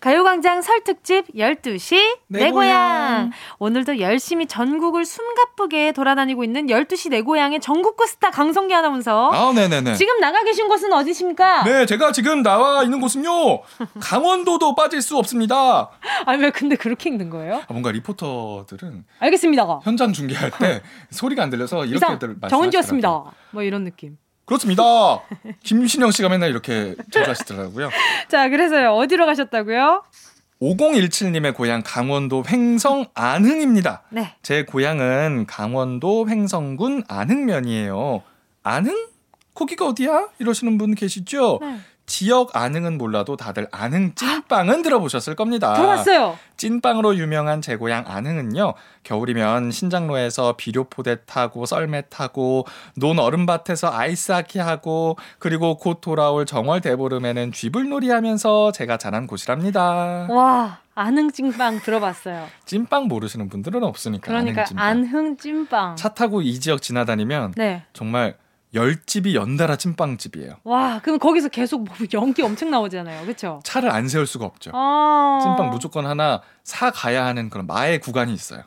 [0.00, 1.96] 가요광장 설 특집 12시
[2.28, 2.50] 내, 내 고향.
[2.50, 3.30] 고향.
[3.58, 9.30] 오늘도 열심히 전국을 숨가쁘게 돌아다니고 있는 12시 내 고향의 전국구 스타 강성기 아나운서.
[9.32, 11.64] 아 네네네 지금 나가 계신 곳은 어디십니까?
[11.64, 13.28] 네 제가 지금 나와 있는 곳은요
[14.00, 15.90] 강원도도 빠질 수 없습니다
[16.24, 17.56] 아니 왜 근데 그렇게 읽는 거예요?
[17.56, 19.80] 아, 뭔가 리포터들은 알겠습니다.
[19.82, 23.24] 현장 중계할 때 소리가 안 들려서 이상 이렇게들 말씀하시더라고요 정은지였습니다.
[23.50, 24.16] 뭐 이런 느낌.
[24.44, 24.84] 그렇습니다
[25.62, 27.90] 김신영 씨가 맨날 이렇게 자주 하시더라고요
[28.28, 28.94] 자, 그래서요.
[28.94, 30.02] 어디로 가셨다고요?
[30.60, 34.34] 5017님의 고향 강원도 횡성 안흥입니다 네.
[34.42, 38.22] 제 고향은 강원도 횡성군 안흥면이에요.
[38.62, 39.08] 안흥?
[39.54, 40.28] 거기가 어디야?
[40.38, 41.58] 이러시는 분 계시죠?
[41.60, 41.78] 네.
[42.06, 45.74] 지역 안흥은 몰라도 다들 안흥 찐빵은 들어보셨을 겁니다.
[45.74, 46.36] 들어봤어요.
[46.56, 48.74] 찐빵으로 유명한 제 고향 안흥은요.
[49.04, 57.52] 겨울이면 신장로에서 비료포대 타고 썰매 타고 논 얼음밭에서 아이스하키 하고 그리고 곧 돌아올 정월 대보름에는
[57.52, 60.26] 쥐불놀이 하면서 제가 자란 곳이랍니다.
[60.28, 62.46] 와, 안흥 찐빵 들어봤어요.
[62.64, 64.84] 찐빵 모르시는 분들은 없으니까 그러니까 안흥 찐빵.
[64.84, 65.96] 안흥 찐빵.
[65.96, 67.84] 차 타고 이 지역 지나다니면 네.
[67.92, 68.36] 정말
[68.74, 70.54] 열 집이 연달아 찐빵집이에요.
[70.64, 73.22] 와, 그럼 거기서 계속 뭐 연기 엄청 나오잖아요.
[73.24, 73.60] 그렇죠?
[73.64, 74.70] 차를 안 세울 수가 없죠.
[74.74, 75.40] 아.
[75.42, 78.62] 찐빵 무조건 하나 사 가야 하는 그런 마의 구간이 있어요.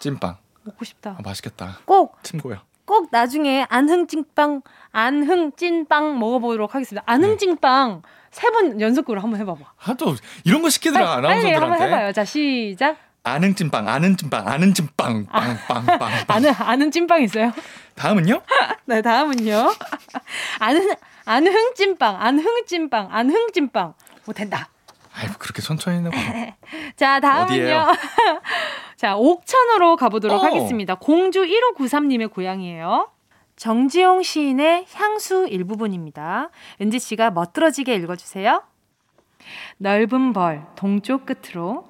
[0.00, 0.36] 찐빵.
[0.64, 1.16] 먹고 싶다.
[1.18, 1.78] 아, 맛있겠다.
[1.86, 2.58] 꼭, 침 고요.
[2.84, 4.60] 꼭 나중에 안흥 찐빵,
[4.92, 7.02] 안흥 찐빵 먹어보도록 하겠습니다.
[7.06, 7.36] 안흥 네.
[7.38, 9.60] 찐빵 세 번 연속으로 한번 해봐봐.
[9.76, 10.14] 하도
[10.44, 11.84] 이런 거 시키더라 빨리, 빨리 한번 아나운서들한테.
[11.96, 12.12] 해봐요.
[12.12, 12.96] 자, 시작.
[13.24, 16.10] 아는 찐빵, 아는 찐빵, 아는 찐빵, 빵, 빵, 빵, 빵.
[16.28, 17.52] 아는, 아는 찐빵 있어요?
[17.94, 18.42] 다음은요?
[18.86, 19.72] 네, 다음은요.
[21.24, 23.94] 안흥 찐빵, 안흥 찐빵, 안흥 찐빵.
[24.24, 24.68] 뭐 된다.
[25.14, 26.16] 아이 그렇게 천천히 해봐.
[26.96, 27.86] 자, 다음은요.
[28.96, 30.46] 자, 옥천으로 가보도록 어.
[30.46, 30.94] 하겠습니다.
[30.94, 33.10] 공주 1593님의 고향이에요.
[33.56, 36.50] 정지용 시인의 향수 일부분입니다.
[36.80, 38.62] 은지 씨가 멋들어지게 읽어주세요.
[39.78, 41.88] 넓은 벌 동쪽 끝으로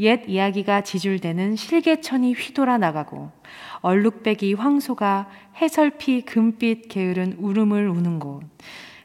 [0.00, 3.30] 옛 이야기가 지줄대는 실개천이 휘돌아 나가고
[3.82, 5.28] 얼룩배기 황소가
[5.60, 8.42] 해설피 금빛 게으른 울음을 우는 곳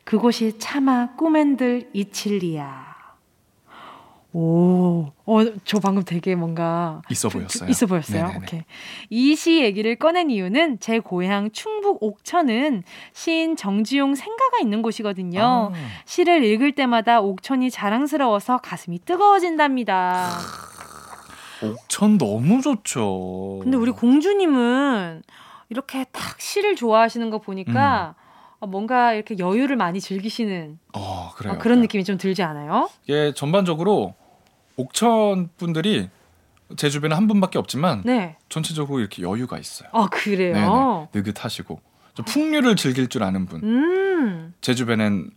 [0.05, 2.95] 그곳이 차마 꿈엔들 이칠리야.
[4.38, 7.69] 오, 어, 저 방금 되게 뭔가 있어 보였어요.
[7.69, 8.25] 있어 보였어요.
[8.27, 8.38] 네네네.
[8.38, 8.62] 오케이.
[9.10, 15.71] 이 시 얘기를 꺼낸 이유는 제 고향 충북 옥천은 시인 정지용 생가가 있는 곳이거든요.
[15.73, 20.38] 아, 시를 읽을 때마다 옥천이 자랑스러워서 가슴이 뜨거워진답니다.
[21.63, 23.59] 옥천 너무 좋죠.
[23.61, 25.23] 근데 우리 공주님은
[25.69, 28.15] 이렇게 딱 시를 좋아하시는 거 보니까
[28.59, 31.53] 어, 뭔가 이렇게 여유를 많이 즐기시는 어 그래요.
[31.53, 31.81] 어, 그런 그래요.
[31.81, 32.89] 느낌이 좀 들지 않아요?
[33.03, 34.13] 이게 전반적으로
[34.77, 36.09] 옥천 분들이
[36.77, 38.37] 제 주변에 한 분밖에 없지만 네.
[38.49, 39.89] 전체적으로 이렇게 여유가 있어요.
[39.93, 41.07] 아 그래요.
[41.13, 41.25] 네네.
[41.25, 41.79] 느긋하시고
[42.15, 43.61] 좀 풍류를 즐길 줄 아는 분.
[43.63, 44.53] 음.
[44.61, 45.29] 제 주변엔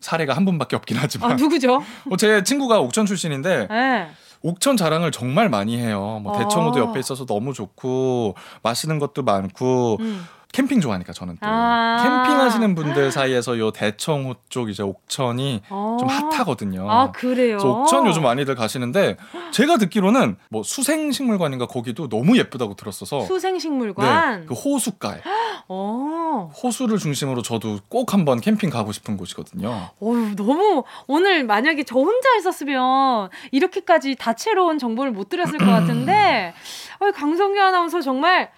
[0.00, 1.82] 사례가 한 분밖에 없긴 하지만 아 누구죠?
[2.10, 4.08] 어, 제 친구가 옥천 출신인데 네.
[4.42, 6.20] 옥천 자랑을 정말 많이 해요.
[6.22, 6.38] 뭐 어.
[6.38, 10.24] 대청호도 옆에 있어서 너무 좋고 맛있는 것도 많고 음.
[10.52, 11.96] 캠핑 좋아하니까 저는 또 아.
[12.02, 15.96] 캠핑하시는 분들 사이에서 요 대청호 쪽 이제 옥천이 어.
[15.98, 16.90] 좀 핫하거든요.
[16.90, 17.56] 아 그래요.
[17.56, 19.16] 그래서 옥천 요즘 많이들 가시는데
[19.50, 24.40] 제가 듣기로는 뭐 수생식물관인가 거기도 너무 예쁘다고 들었어서 수생식물관.
[24.40, 25.22] 네, 그 호숫가에
[25.68, 26.52] 어.
[26.62, 29.88] 호수를 중심으로 저도 꼭 한번 캠핑 가고 싶은 곳이거든요.
[30.00, 36.52] 어휴, 너무 오늘 만약에 저 혼자 있었으면 이렇게까지 다채로운 정보를 못 드렸을 것 같은데
[37.00, 38.50] 어, 강성규 아나운서 정말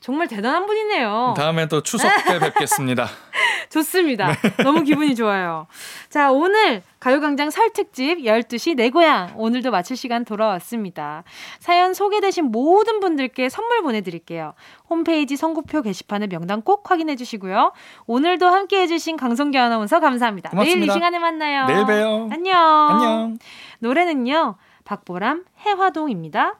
[0.00, 1.34] 정말 대단한 분이네요.
[1.36, 3.06] 다음에 또 추석 때 뵙겠습니다.
[3.68, 4.34] 좋습니다.
[4.64, 5.66] 너무 기분이 좋아요.
[6.08, 9.32] 자, 오늘 가요광장 설 특집 12시 내 고향.
[9.36, 11.22] 오늘도 마칠 시간 돌아왔습니다.
[11.58, 14.54] 사연 소개되신 모든 분들께 선물 보내드릴게요.
[14.88, 17.72] 홈페이지 선고표 게시판에 명단 꼭 확인해 주시고요.
[18.06, 20.50] 오늘도 함께 해 주신 강성규 아나운서 감사합니다.
[20.54, 20.92] 내일 이 고맙습니다.
[20.94, 21.66] 시간에 만나요.
[21.66, 22.28] 내일 봬요.
[22.32, 22.56] 안녕.
[22.90, 23.38] 안녕.
[23.80, 24.56] 노래는요.
[24.84, 26.59] 박보람 해화동입니다.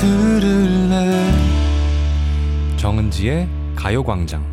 [0.00, 1.32] 들을래
[2.76, 4.44] 정은지의 가요광장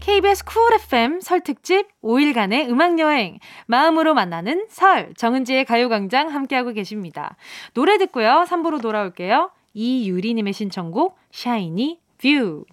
[0.00, 7.36] KBS Cool FM 설 특집 5일간의 음악 여행 마음으로 만나는 설 정은지의 가요광장 함께하고 계십니다.
[7.72, 8.44] 노래 듣고요.
[8.48, 9.52] 3부로 돌아올게요.
[9.74, 12.64] 이유리님의 신청곡 샤이니 View.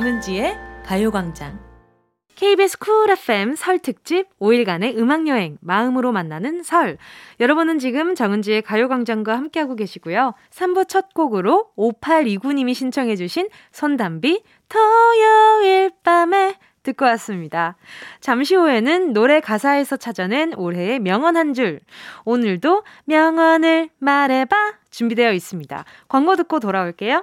[0.00, 1.60] 정은지의 가요광장
[2.34, 6.96] KBS 쿨 FM 설 특집 5일간의 음악여행 마음으로 만나는 설
[7.38, 16.56] 여러분은 지금 정은지의 가요광장과 함께하고 계시고요 3부 첫 곡으로 5829님이 신청해 주신 손담비 토요일 밤에
[16.82, 17.76] 듣고 왔습니다.
[18.20, 21.80] 잠시 후에는 노래 가사에서 찾아낸 올해의 명언 한 줄.
[22.24, 24.56] 오늘도 명언을 말해봐
[24.88, 25.84] 준비되어 있습니다.
[26.08, 27.22] 광고 듣고 돌아올게요.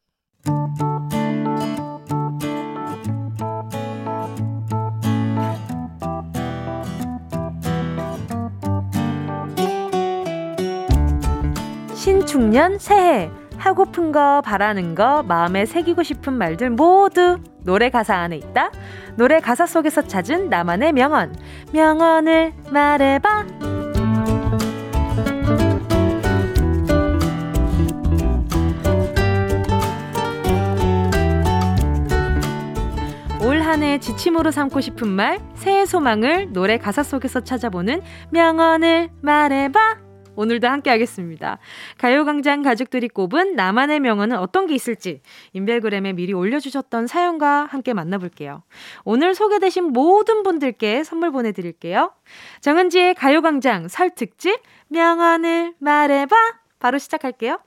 [12.31, 18.71] 신축년 새해 하고픈 거 바라는 거 마음에 새기고 싶은 말들 모두 노래 가사 안에 있다.
[19.17, 21.35] 노래 가사 속에서 찾은 나만의 명언.
[21.73, 23.45] 명언을 말해봐.
[33.43, 40.00] 올 한해 지침으로 삼고 싶은 말, 새해 소망을 노래 가사 속에서 찾아보는 명언을 말해봐.
[40.35, 41.59] 오늘도 함께 하겠습니다.
[41.97, 45.21] 가요광장 가족들이 꼽은 나만의 명언은 어떤 게 있을지
[45.53, 48.63] 인별그램에 미리 올려주셨던 사연과 함께 만나볼게요.
[49.03, 52.13] 오늘 소개되신 모든 분들께 선물 보내드릴게요.
[52.61, 56.35] 정은지의 가요광장 설 특집 명언을 말해봐.
[56.79, 57.59] 바로 시작할게요.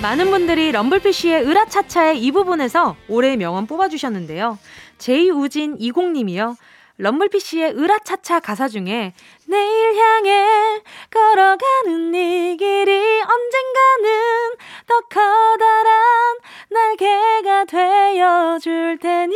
[0.00, 4.58] 많은 분들이 럼블피쉬의 으라차차의 이 부분에서 올해의 명언 뽑아주셨는데요.
[4.98, 6.56] 제이우진 20님이요.
[7.02, 9.12] 럼블피쉬의 으라차차 가사 중에
[9.48, 14.54] 내일 향해 걸어가는 이 길이 언젠가는
[14.86, 16.38] 더 커다란
[16.70, 19.34] 날개가 되어줄 테니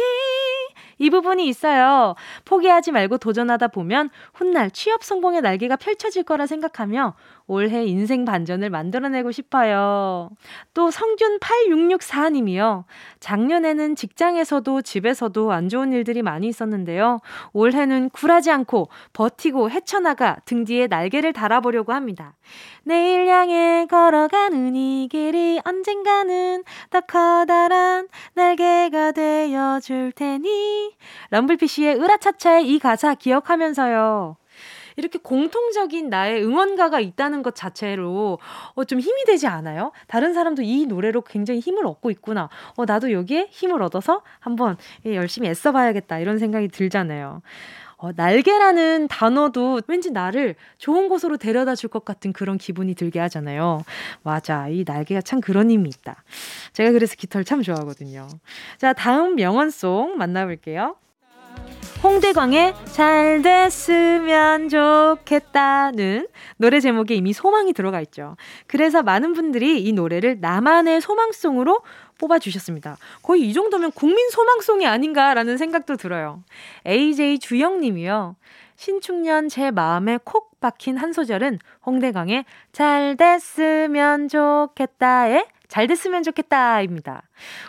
[0.99, 2.15] 이 부분이 있어요.
[2.45, 7.15] 포기하지 말고 도전하다 보면 훗날 취업 성공의 날개가 펼쳐질 거라 생각하며
[7.47, 10.31] 올해 인생 반전을 만들어내고 싶어요.
[10.75, 12.85] 또 성균 8664님이요.
[13.21, 17.21] 작년에는 직장에서도 집에서도 안 좋은 일들이 많이 있었는데요.
[17.53, 22.35] 올해는 굴하지 않고 버티고 헤쳐나가 등 뒤에 날개를 달아보려고 합니다.
[22.83, 30.97] 내일 향해 걸어가는 이 길이 언젠가는 더 커다란 날개가 되어줄 테니.
[31.31, 34.37] 럼블피쉬의 으라차차의 이 가사 기억하면서요.
[34.97, 38.39] 이렇게 공통적인 나의 응원가가 있다는 것 자체로
[38.75, 39.93] 어, 좀 힘이 되지 않아요?
[40.07, 42.49] 다른 사람도 이 노래로 굉장히 힘을 얻고 있구나.
[42.77, 46.19] 어, 나도 여기에 힘을 얻어서 한번 열심히 애써봐야겠다.
[46.19, 47.43] 이런 생각이 들잖아요.
[47.99, 53.85] 어, 날개라는 단어도 왠지 나를 좋은 곳으로 데려다 줄 것 같은 그런 기분이 들게 하잖아요.
[54.23, 54.69] 맞아.
[54.69, 56.23] 이 날개가 참 그런 힘이 있다.
[56.75, 58.29] 제가 그래서 깃털 참 좋아하거든요.
[58.77, 60.97] 자, 다음 명언송 만나볼게요.
[62.07, 68.37] 홍대광의 잘 됐으면 좋겠다는 노래 제목에 이미 소망이 들어가 있죠.
[68.69, 71.81] 그래서 많은 분들이 이 노래를 나만의 소망송으로
[72.19, 72.97] 뽑아주셨습니다.
[73.25, 76.45] 거의 이 정도면 국민 소망송이 아닌가라는 생각도 들어요.
[76.87, 78.37] AJ 주영님이요.
[78.77, 87.23] 신축년 제 마음에 콕 박힌 한 소절은 홍대광의 잘 됐으면 좋겠다에 잘 됐으면 좋겠다입니다.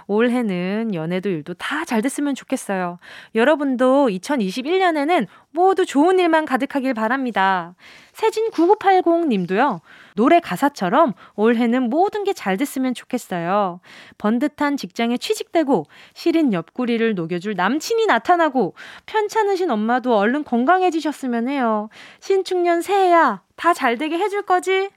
[0.07, 2.99] 올해는 연애도 일도 다 잘 됐으면 좋겠어요.
[3.33, 7.75] 여러분도 2021년에는 모두 좋은 일만 가득하길 바랍니다.
[8.13, 9.79] 세진9980 님도요.
[10.15, 13.79] 노래 가사처럼 올해는 모든 게 잘 됐으면 좋겠어요.
[14.17, 18.73] 번듯한 직장에 취직되고 시린 옆구리를 녹여줄 남친이 나타나고
[19.05, 21.89] 편찮으신 엄마도 얼른 건강해지셨으면 해요.
[22.19, 24.89] 신축년 새해야 다 잘 되게 해줄 거지?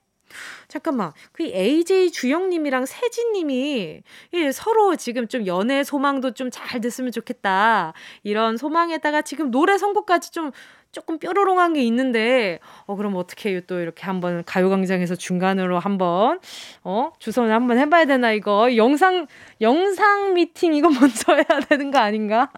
[0.69, 1.12] 잠깐만.
[1.33, 4.03] 그 AJ 주영님이랑 세진님이
[4.35, 7.93] 예, 서로 지금 좀 연애 소망도 좀 잘 됐으면 좋겠다.
[8.23, 10.51] 이런 소망에다가 지금 노래 선곡까지 좀
[10.92, 13.61] 조금 뾰로롱한 게 있는데, 어, 그럼 어떻게 해요?
[13.68, 16.40] 또 이렇게 한번 가요광장에서 중간으로 한번,
[16.83, 18.74] 어, 주선을 한번 해봐야 되나, 이거.
[18.76, 19.26] 영상,
[19.61, 22.50] 영상 미팅 이거 먼저 해야 되는 거 아닌가?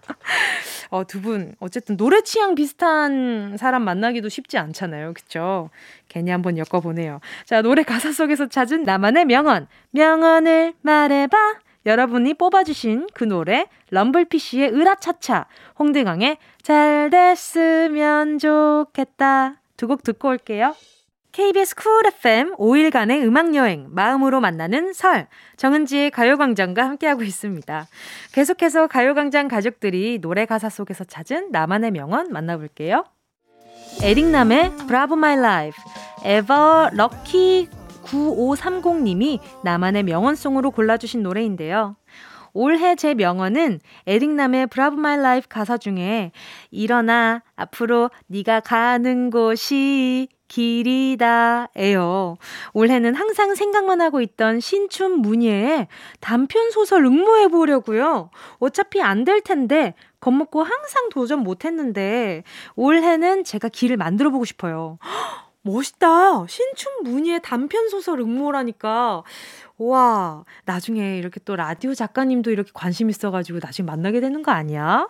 [0.89, 5.13] 어, 두 분, 어쨌든 노래 취향 비슷한 사람 만나기도 쉽지 않잖아요.
[5.13, 5.69] 그쵸?
[6.09, 7.21] 괜히 한번 엮어보네요.
[7.45, 9.67] 자, 노래 가사 속에서 찾은 나만의 명언.
[9.91, 11.37] 명언을 말해봐.
[11.87, 15.47] 여러분이 뽑아주신 그 노래 럼블피쉬의 으라차차
[15.79, 20.75] 홍대광의 잘 됐으면 좋겠다 두 곡 듣고 올게요.
[21.33, 27.87] KBS Cool FM 5일간의 음악여행 마음으로 만나는 설 정은지의 가요광장과 함께하고 있습니다.
[28.33, 33.05] 계속해서 가요광장 가족들이 노래 가사 속에서 찾은 나만의 명언 만나볼게요.
[34.03, 35.83] 에릭남의 Bravo My Life,
[36.25, 37.69] Ever Lucky
[38.05, 41.97] 9530님이 나만의 명언송으로 골라주신 노래인데요.
[42.55, 46.33] 올해 제 명언은 에릭남의 Bravo My Life 가사 중에
[46.71, 52.37] 일어나 앞으로 네가 가는 곳이 길이다예요.
[52.75, 55.89] 올해는 항상 생각만 하고 있던 신춘 문예의
[56.21, 58.29] 단편 소설 응모해 보려고요.
[58.59, 62.43] 어차피 안 될 텐데 겁먹고 항상 도전 못 했는데
[62.77, 64.99] 올해는 제가 길을 만들어 보고 싶어요.
[65.63, 66.47] 멋있다.
[66.47, 69.23] 신춘 문예의 단편 소설 응모라니까.
[69.79, 75.09] 와, 나중에 이렇게 또 라디오 작가님도 이렇게 관심 있어가지고 나중에 만나게 되는 거 아니야?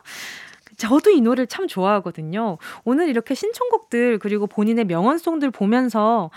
[0.76, 2.58] 저도 이 노래를 참 좋아하거든요.
[2.84, 6.30] 오늘 이렇게 신청곡들 그리고 본인의 명언송들 보면서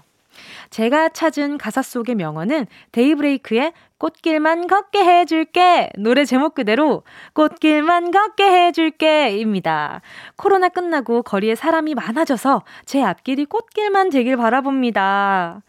[0.70, 7.02] 제가 찾은 가사 속의 명언은 데이브레이크의 꽃길만 걷게 해줄게 노래 제목 그대로
[7.34, 10.00] 꽃길만 걷게 해줄게 입니다.
[10.36, 15.62] 코로나 끝나고 거리에 사람이 많아져서 제 앞길이 꽃길만 되길 바라봅니다.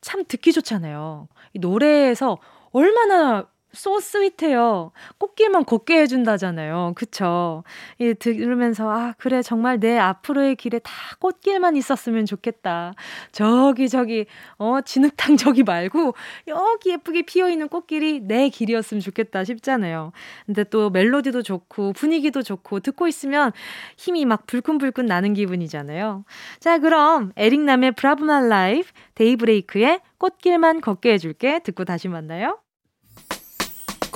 [0.00, 1.28] 참 듣기 좋잖아요.
[1.54, 2.38] 이 노래에서
[2.72, 4.92] 얼마나 소 스윗해요.
[5.18, 6.92] 꽃길만 걷게 해준다잖아요.
[6.96, 7.62] 그쵸?
[7.98, 12.94] 이 들으면서, 아, 그래, 정말 내 앞으로의 길에 다 꽃길만 있었으면 좋겠다.
[13.32, 14.26] 저기, 저기,
[14.58, 16.14] 어, 진흙탕 저기 말고,
[16.48, 20.12] 여기 예쁘게 피어있는 꽃길이 내 길이었으면 좋겠다 싶잖아요.
[20.46, 23.52] 근데 또 멜로디도 좋고, 분위기도 좋고, 듣고 있으면
[23.96, 26.24] 힘이 막 불끈불끈 나는 기분이잖아요.
[26.58, 31.60] 자, 그럼, 에릭남의 Bravo My Life, 데이브레이크의 꽃길만 걷게 해줄게.
[31.60, 32.58] 듣고 다시 만나요.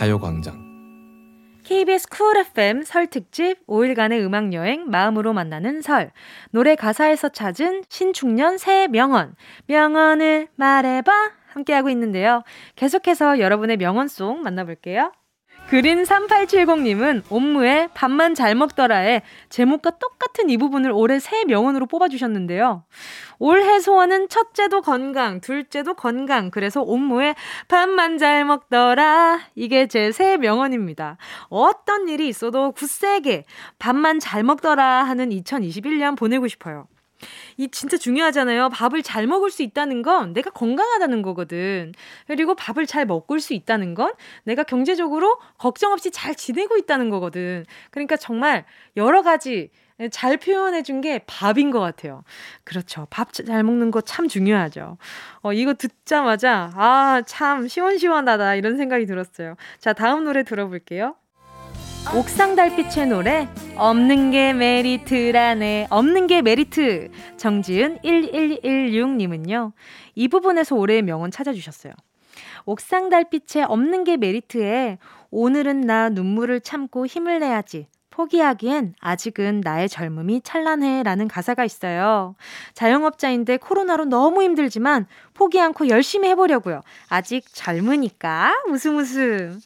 [0.00, 6.10] 가요광장 KBS Cool FM 설 특집 5일간의 음악 여행 마음으로 만나는 설
[6.52, 9.34] 노래 가사에서 찾은 신축년 새 명언
[9.66, 11.12] 명언을 말해봐
[11.48, 12.44] 함께하고 있는데요.
[12.76, 15.12] 계속해서 여러분의 명언송 만나볼게요.
[15.70, 22.82] 그린 3870님은 옴므의 밥만 잘 먹더라에 제목과 똑같은 이 부분을 올해 새 명언으로 뽑아주셨는데요.
[23.38, 26.50] 올해 소원은 첫째도 건강, 둘째도 건강.
[26.50, 27.36] 그래서 옴므의
[27.68, 29.40] 밥만 잘 먹더라.
[29.54, 31.16] 이게 제 새 명언입니다.
[31.48, 33.44] 어떤 일이 있어도 굳세게
[33.78, 36.88] 밥만 잘 먹더라 하는 2021년 보내고 싶어요.
[37.60, 38.70] 이 진짜 중요하잖아요.
[38.70, 41.92] 밥을 잘 먹을 수 있다는 건 내가 건강하다는 거거든.
[42.26, 44.12] 그리고 밥을 잘 먹을 수 있다는 건
[44.44, 47.64] 내가 경제적으로 걱정 없이 잘 지내고 있다는 거거든.
[47.90, 48.64] 그러니까 정말
[48.96, 49.70] 여러 가지
[50.10, 52.24] 잘 표현해 준 게 밥인 것 같아요.
[52.64, 53.06] 그렇죠.
[53.10, 54.96] 밥 잘 먹는 거 참 중요하죠.
[55.42, 58.54] 어, 이거 듣자마자, 아, 참 시원시원하다.
[58.54, 59.56] 이런 생각이 들었어요.
[59.78, 61.16] 자, 다음 노래 들어볼게요.
[62.08, 63.46] 옥상 달빛의 노래
[63.76, 69.72] 없는 게 메리트라네 없는 게 메리트 정지은 1116님은요
[70.16, 71.92] 이 부분에서 올해의 명언 찾아주셨어요
[72.64, 74.98] 옥상 달빛에 없는 게 메리트에
[75.30, 82.34] 오늘은 나 눈물을 참고 힘을 내야지 포기하기엔 아직은 나의 젊음이 찬란해 라는 가사가 있어요.
[82.74, 86.82] 자영업자인데 코로나로 너무 힘들지만 포기 않고 열심히 해보려고요.
[87.08, 89.60] 아직 젊으니까 웃음 웃음.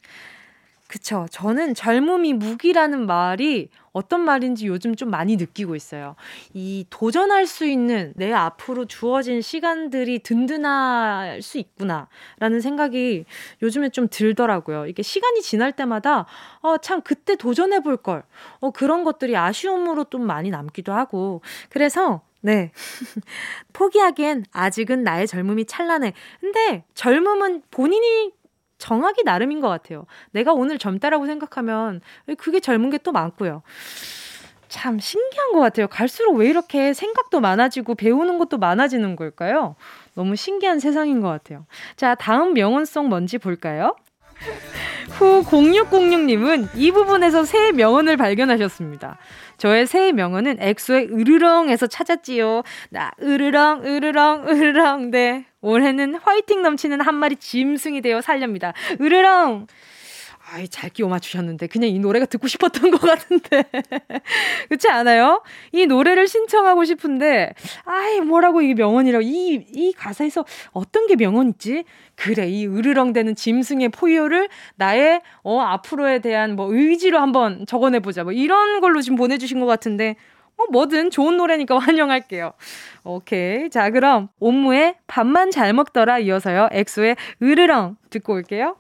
[0.94, 1.26] 그쵸.
[1.32, 6.14] 저는 젊음이 무기라는 말이 어떤 말인지 요즘 좀 많이 느끼고 있어요.
[6.52, 12.06] 이 도전할 수 있는 내 앞으로 주어진 시간들이 든든할 수 있구나.
[12.38, 13.24] 라는 생각이
[13.60, 14.86] 요즘에 좀 들더라고요.
[14.86, 16.26] 이게 시간이 지날 때마다,
[16.62, 18.22] 어, 참, 그때 도전해 볼 걸.
[18.60, 21.42] 어, 그런 것들이 아쉬움으로 좀 많이 남기도 하고.
[21.70, 22.70] 그래서 네.
[23.72, 26.12] 포기하기엔 아직은 나의 젊음이 찬란해.
[26.40, 28.32] 근데 젊음은 본인이
[28.84, 30.04] 정하기 나름인 것 같아요.
[30.32, 32.02] 내가 오늘 젊다라고 생각하면
[32.36, 33.62] 그게 젊은 게 또 많고요.
[34.68, 35.86] 참 신기한 것 같아요.
[35.86, 39.76] 갈수록 왜 이렇게 생각도 많아지고 배우는 것도 많아지는 걸까요?
[40.14, 41.66] 너무 신기한 세상인 것 같아요.
[41.96, 43.94] 자, 다음 명언송 뭔지 볼까요?
[45.18, 49.18] 후 0606님은 이 부분에서 새 명언을 발견하셨습니다.
[49.56, 52.62] 저의 새 명언은 엑소의 으르렁에서 찾았지요.
[52.90, 58.72] 나 으르렁 으르렁 으르렁 네 올해는 화이팅 넘치는 한 마리 짐승이 되어 살렵니다.
[59.00, 59.66] 으르렁
[60.54, 61.66] 아이, 잘 끼워 맞추셨는데.
[61.66, 63.64] 그냥 이 노래가 듣고 싶었던 것 같은데.
[64.68, 65.42] 그렇지 않아요?
[65.72, 69.22] 이 노래를 신청하고 싶은데, 아이, 뭐라고 이게 명언이라고.
[69.22, 71.84] 이, 이 가사에서 어떤 게 명언 있지?
[72.14, 78.22] 그래, 이 으르렁대는 짐승의 포효를 나의, 어, 앞으로에 대한 뭐 의지로 한번 적어내보자.
[78.22, 80.14] 뭐 이런 걸로 지금 보내주신 것 같은데,
[80.56, 82.52] 뭐 뭐든 좋은 노래니까 환영할게요.
[83.02, 83.70] 오케이.
[83.70, 86.68] 자, 그럼 옴무의 밥만 잘 먹더라 이어서요.
[86.70, 88.76] 엑소의 으르렁 듣고 올게요.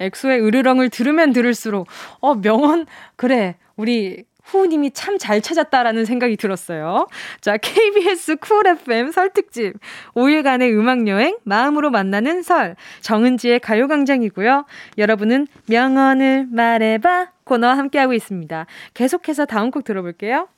[0.00, 1.86] 엑소의 으르렁을 들으면 들을수록
[2.20, 2.86] 어 명언
[3.16, 7.06] 그래 우리 후우님이 참 잘 찾았다라는 생각이 들었어요.
[7.40, 9.74] 자, KBS Cool FM 설 특집
[10.14, 14.64] 5일간의 음악 여행 마음으로 만나는 설 정은지의 가요광장이고요.
[14.96, 18.66] 여러분은 명언을 말해봐 코너와 함께하고 있습니다.
[18.94, 20.48] 계속해서 다음 곡 들어볼게요.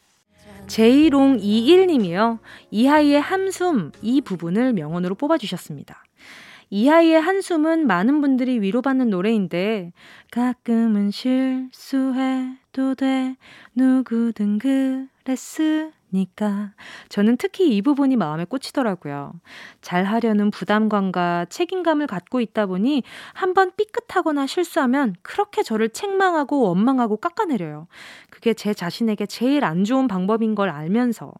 [0.68, 2.38] 제이롱 21님이요.
[2.70, 6.01] 이하이의 한숨 이 부분을 명언으로 뽑아주셨습니다.
[6.75, 9.93] 이하이의 한숨은 많은 분들이 위로받는 노래인데
[10.31, 13.37] 가끔은 실수해도 돼.
[13.75, 16.72] 누구든 그랬으 니까
[17.08, 19.32] 저는 특히 이 부분이 마음에 꽂히더라고요.
[19.80, 23.02] 잘 하려는 부담감과 책임감을 갖고 있다 보니
[23.32, 27.86] 한번 삐끗하거나 실수하면 그렇게 저를 책망하고 원망하고 깎아내려요.
[28.30, 31.32] 그게 제 자신에게 제일 안 좋은 방법인 걸 알면서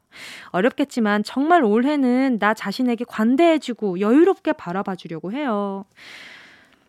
[0.51, 5.85] 어렵겠지만 정말 올해는 나 자신에게 관대해지고 여유롭게 바라봐 주려고 해요.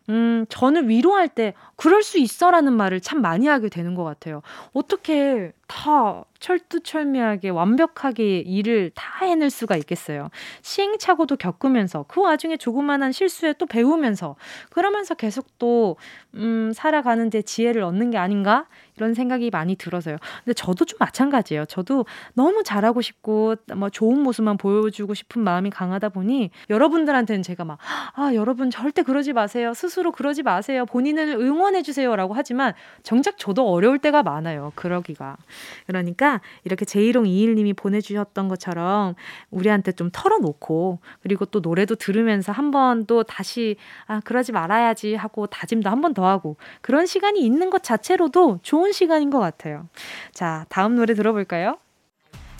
[0.09, 4.41] 음, 저는 위로할 때, 그럴 수 있어 라는 말을 참 많이 하게 되는 것 같아요.
[4.73, 10.29] 어떻게 다 철두철미하게 완벽하게 일을 다 해낼 수가 있겠어요.
[10.61, 14.35] 시행착오도 겪으면서 그 와중에 조그만한 실수에 또 배우면서
[14.69, 15.95] 그러면서 계속 또
[16.35, 18.67] 음, 살아가는 데 지혜를 얻는 게 아닌가
[18.97, 20.17] 이런 생각이 많이 들어서요.
[20.43, 21.65] 근데 저도 좀 마찬가지예요.
[21.65, 27.77] 저도 너무 잘하고 싶고 뭐 좋은 모습만 보여주고 싶은 마음이 강하다 보니 여러분들한테는 제가 막
[28.15, 29.73] 아 여러분 절대 그러지 마세요.
[29.73, 30.85] 스스로 그러지 마세요.
[30.85, 34.71] 본인을 응원해 주세요라고 하지만 정작 저도 어려울 때가 많아요.
[34.75, 35.37] 그러기가.
[35.87, 39.15] 그러니까 이렇게 제이롱 이일님이 보내주셨던 것처럼
[39.51, 43.75] 우리한테 좀 털어놓고 그리고 또 노래도 들으면서 한 번 또 다시
[44.07, 48.91] 아 그러지 말아야지 하고 다짐도 한 번 더 하고 그런 시간이 있는 것 자체로도 좋은
[48.91, 49.87] 시간인 것 같아요.
[50.33, 51.77] 자 다음 노래 들어볼까요?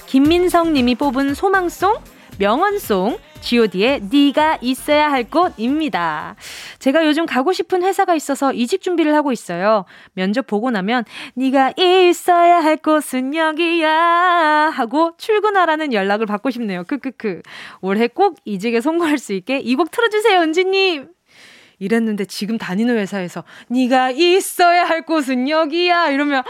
[0.08, 1.96] 김민성 님이 뽑은 소망송
[2.40, 6.36] 명언송 god의 네가 있어야 할 곳입니다.
[6.80, 9.86] 제가 요즘 가고 싶은 회사가 있어서 이직 준비를 하고 있어요.
[10.14, 11.04] 면접 보고 나면
[11.36, 13.92] 네가 있어야 할 곳은 여기야
[14.74, 16.84] 하고 출근하라는 연락을 받고 싶네요.
[16.86, 17.42] 크크크.
[17.82, 21.10] 올해 꼭 이직에 성공할 수 있게 이 곡 틀어주세요, 은지님.
[21.84, 26.44] 이랬는데 지금 다니는 회사에서 네가 있어야 할 곳은 여기야 이러면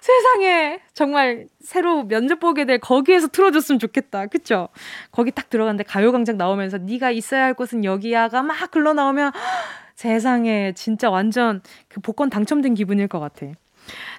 [0.00, 4.68] 세상에 정말 새로 면접 보게 될 거기에서 틀어줬으면 좋겠다 그쵸
[5.10, 9.32] 거기 딱 들어갔는데 가요광장 나오면서 네가 있어야 할 곳은 여기야가 막 글러 나오면
[9.94, 13.46] 세상에 진짜 완전 그 복권 당첨된 기분일 것 같아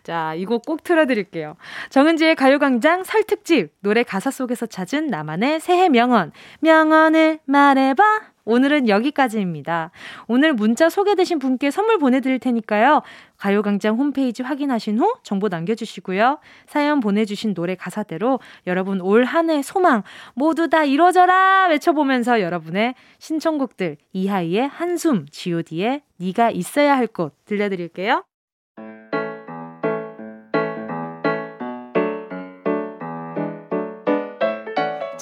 [0.04, 1.56] 자, 이 곡 꼭 틀어드릴게요.
[1.90, 6.34] 정은지의 가요광장 설특집, 노래 가사 속에서 찾은 나만의 새해 명언.
[6.60, 8.33] 명언을 말해봐.
[8.46, 9.92] 오늘은 여기까지입니다.
[10.28, 13.02] 오늘 문자 소개되신 분께 선물 보내드릴 테니까요.
[13.38, 16.40] 가요광장 홈페이지 확인하신 후 정보 남겨주시고요.
[16.66, 20.04] 사연 보내주신 노래 가사대로 여러분 올 한 해 소망
[20.36, 28.24] 모두 다 이뤄져라 외쳐보면서 여러분의 신청곡들 이하이의 한숨, god의 네가 있어야 할 곳 들려드릴게요.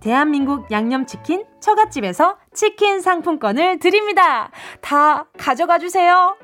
[0.00, 4.50] 대한민국 양념치킨 처갓집에서 치킨 상품권을 드립니다.
[4.80, 6.36] 다 가져가 주세요.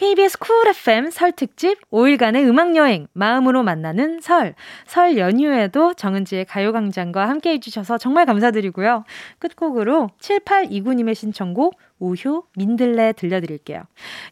[0.00, 4.54] KBS 쿨 FM 설 특집 5일간의 음악 여행 마음으로 만나는 설.
[4.86, 9.04] 설 연휴에도 정은지의 가요광장과 함께 해주셔서 정말 감사드리고요.
[9.38, 13.82] 끝곡으로 7829님의 신청곡 우효 민들레 들려드릴게요.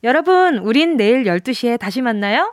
[0.04, 2.50] 여러분, 우린 내일 12시에 다시 만나요.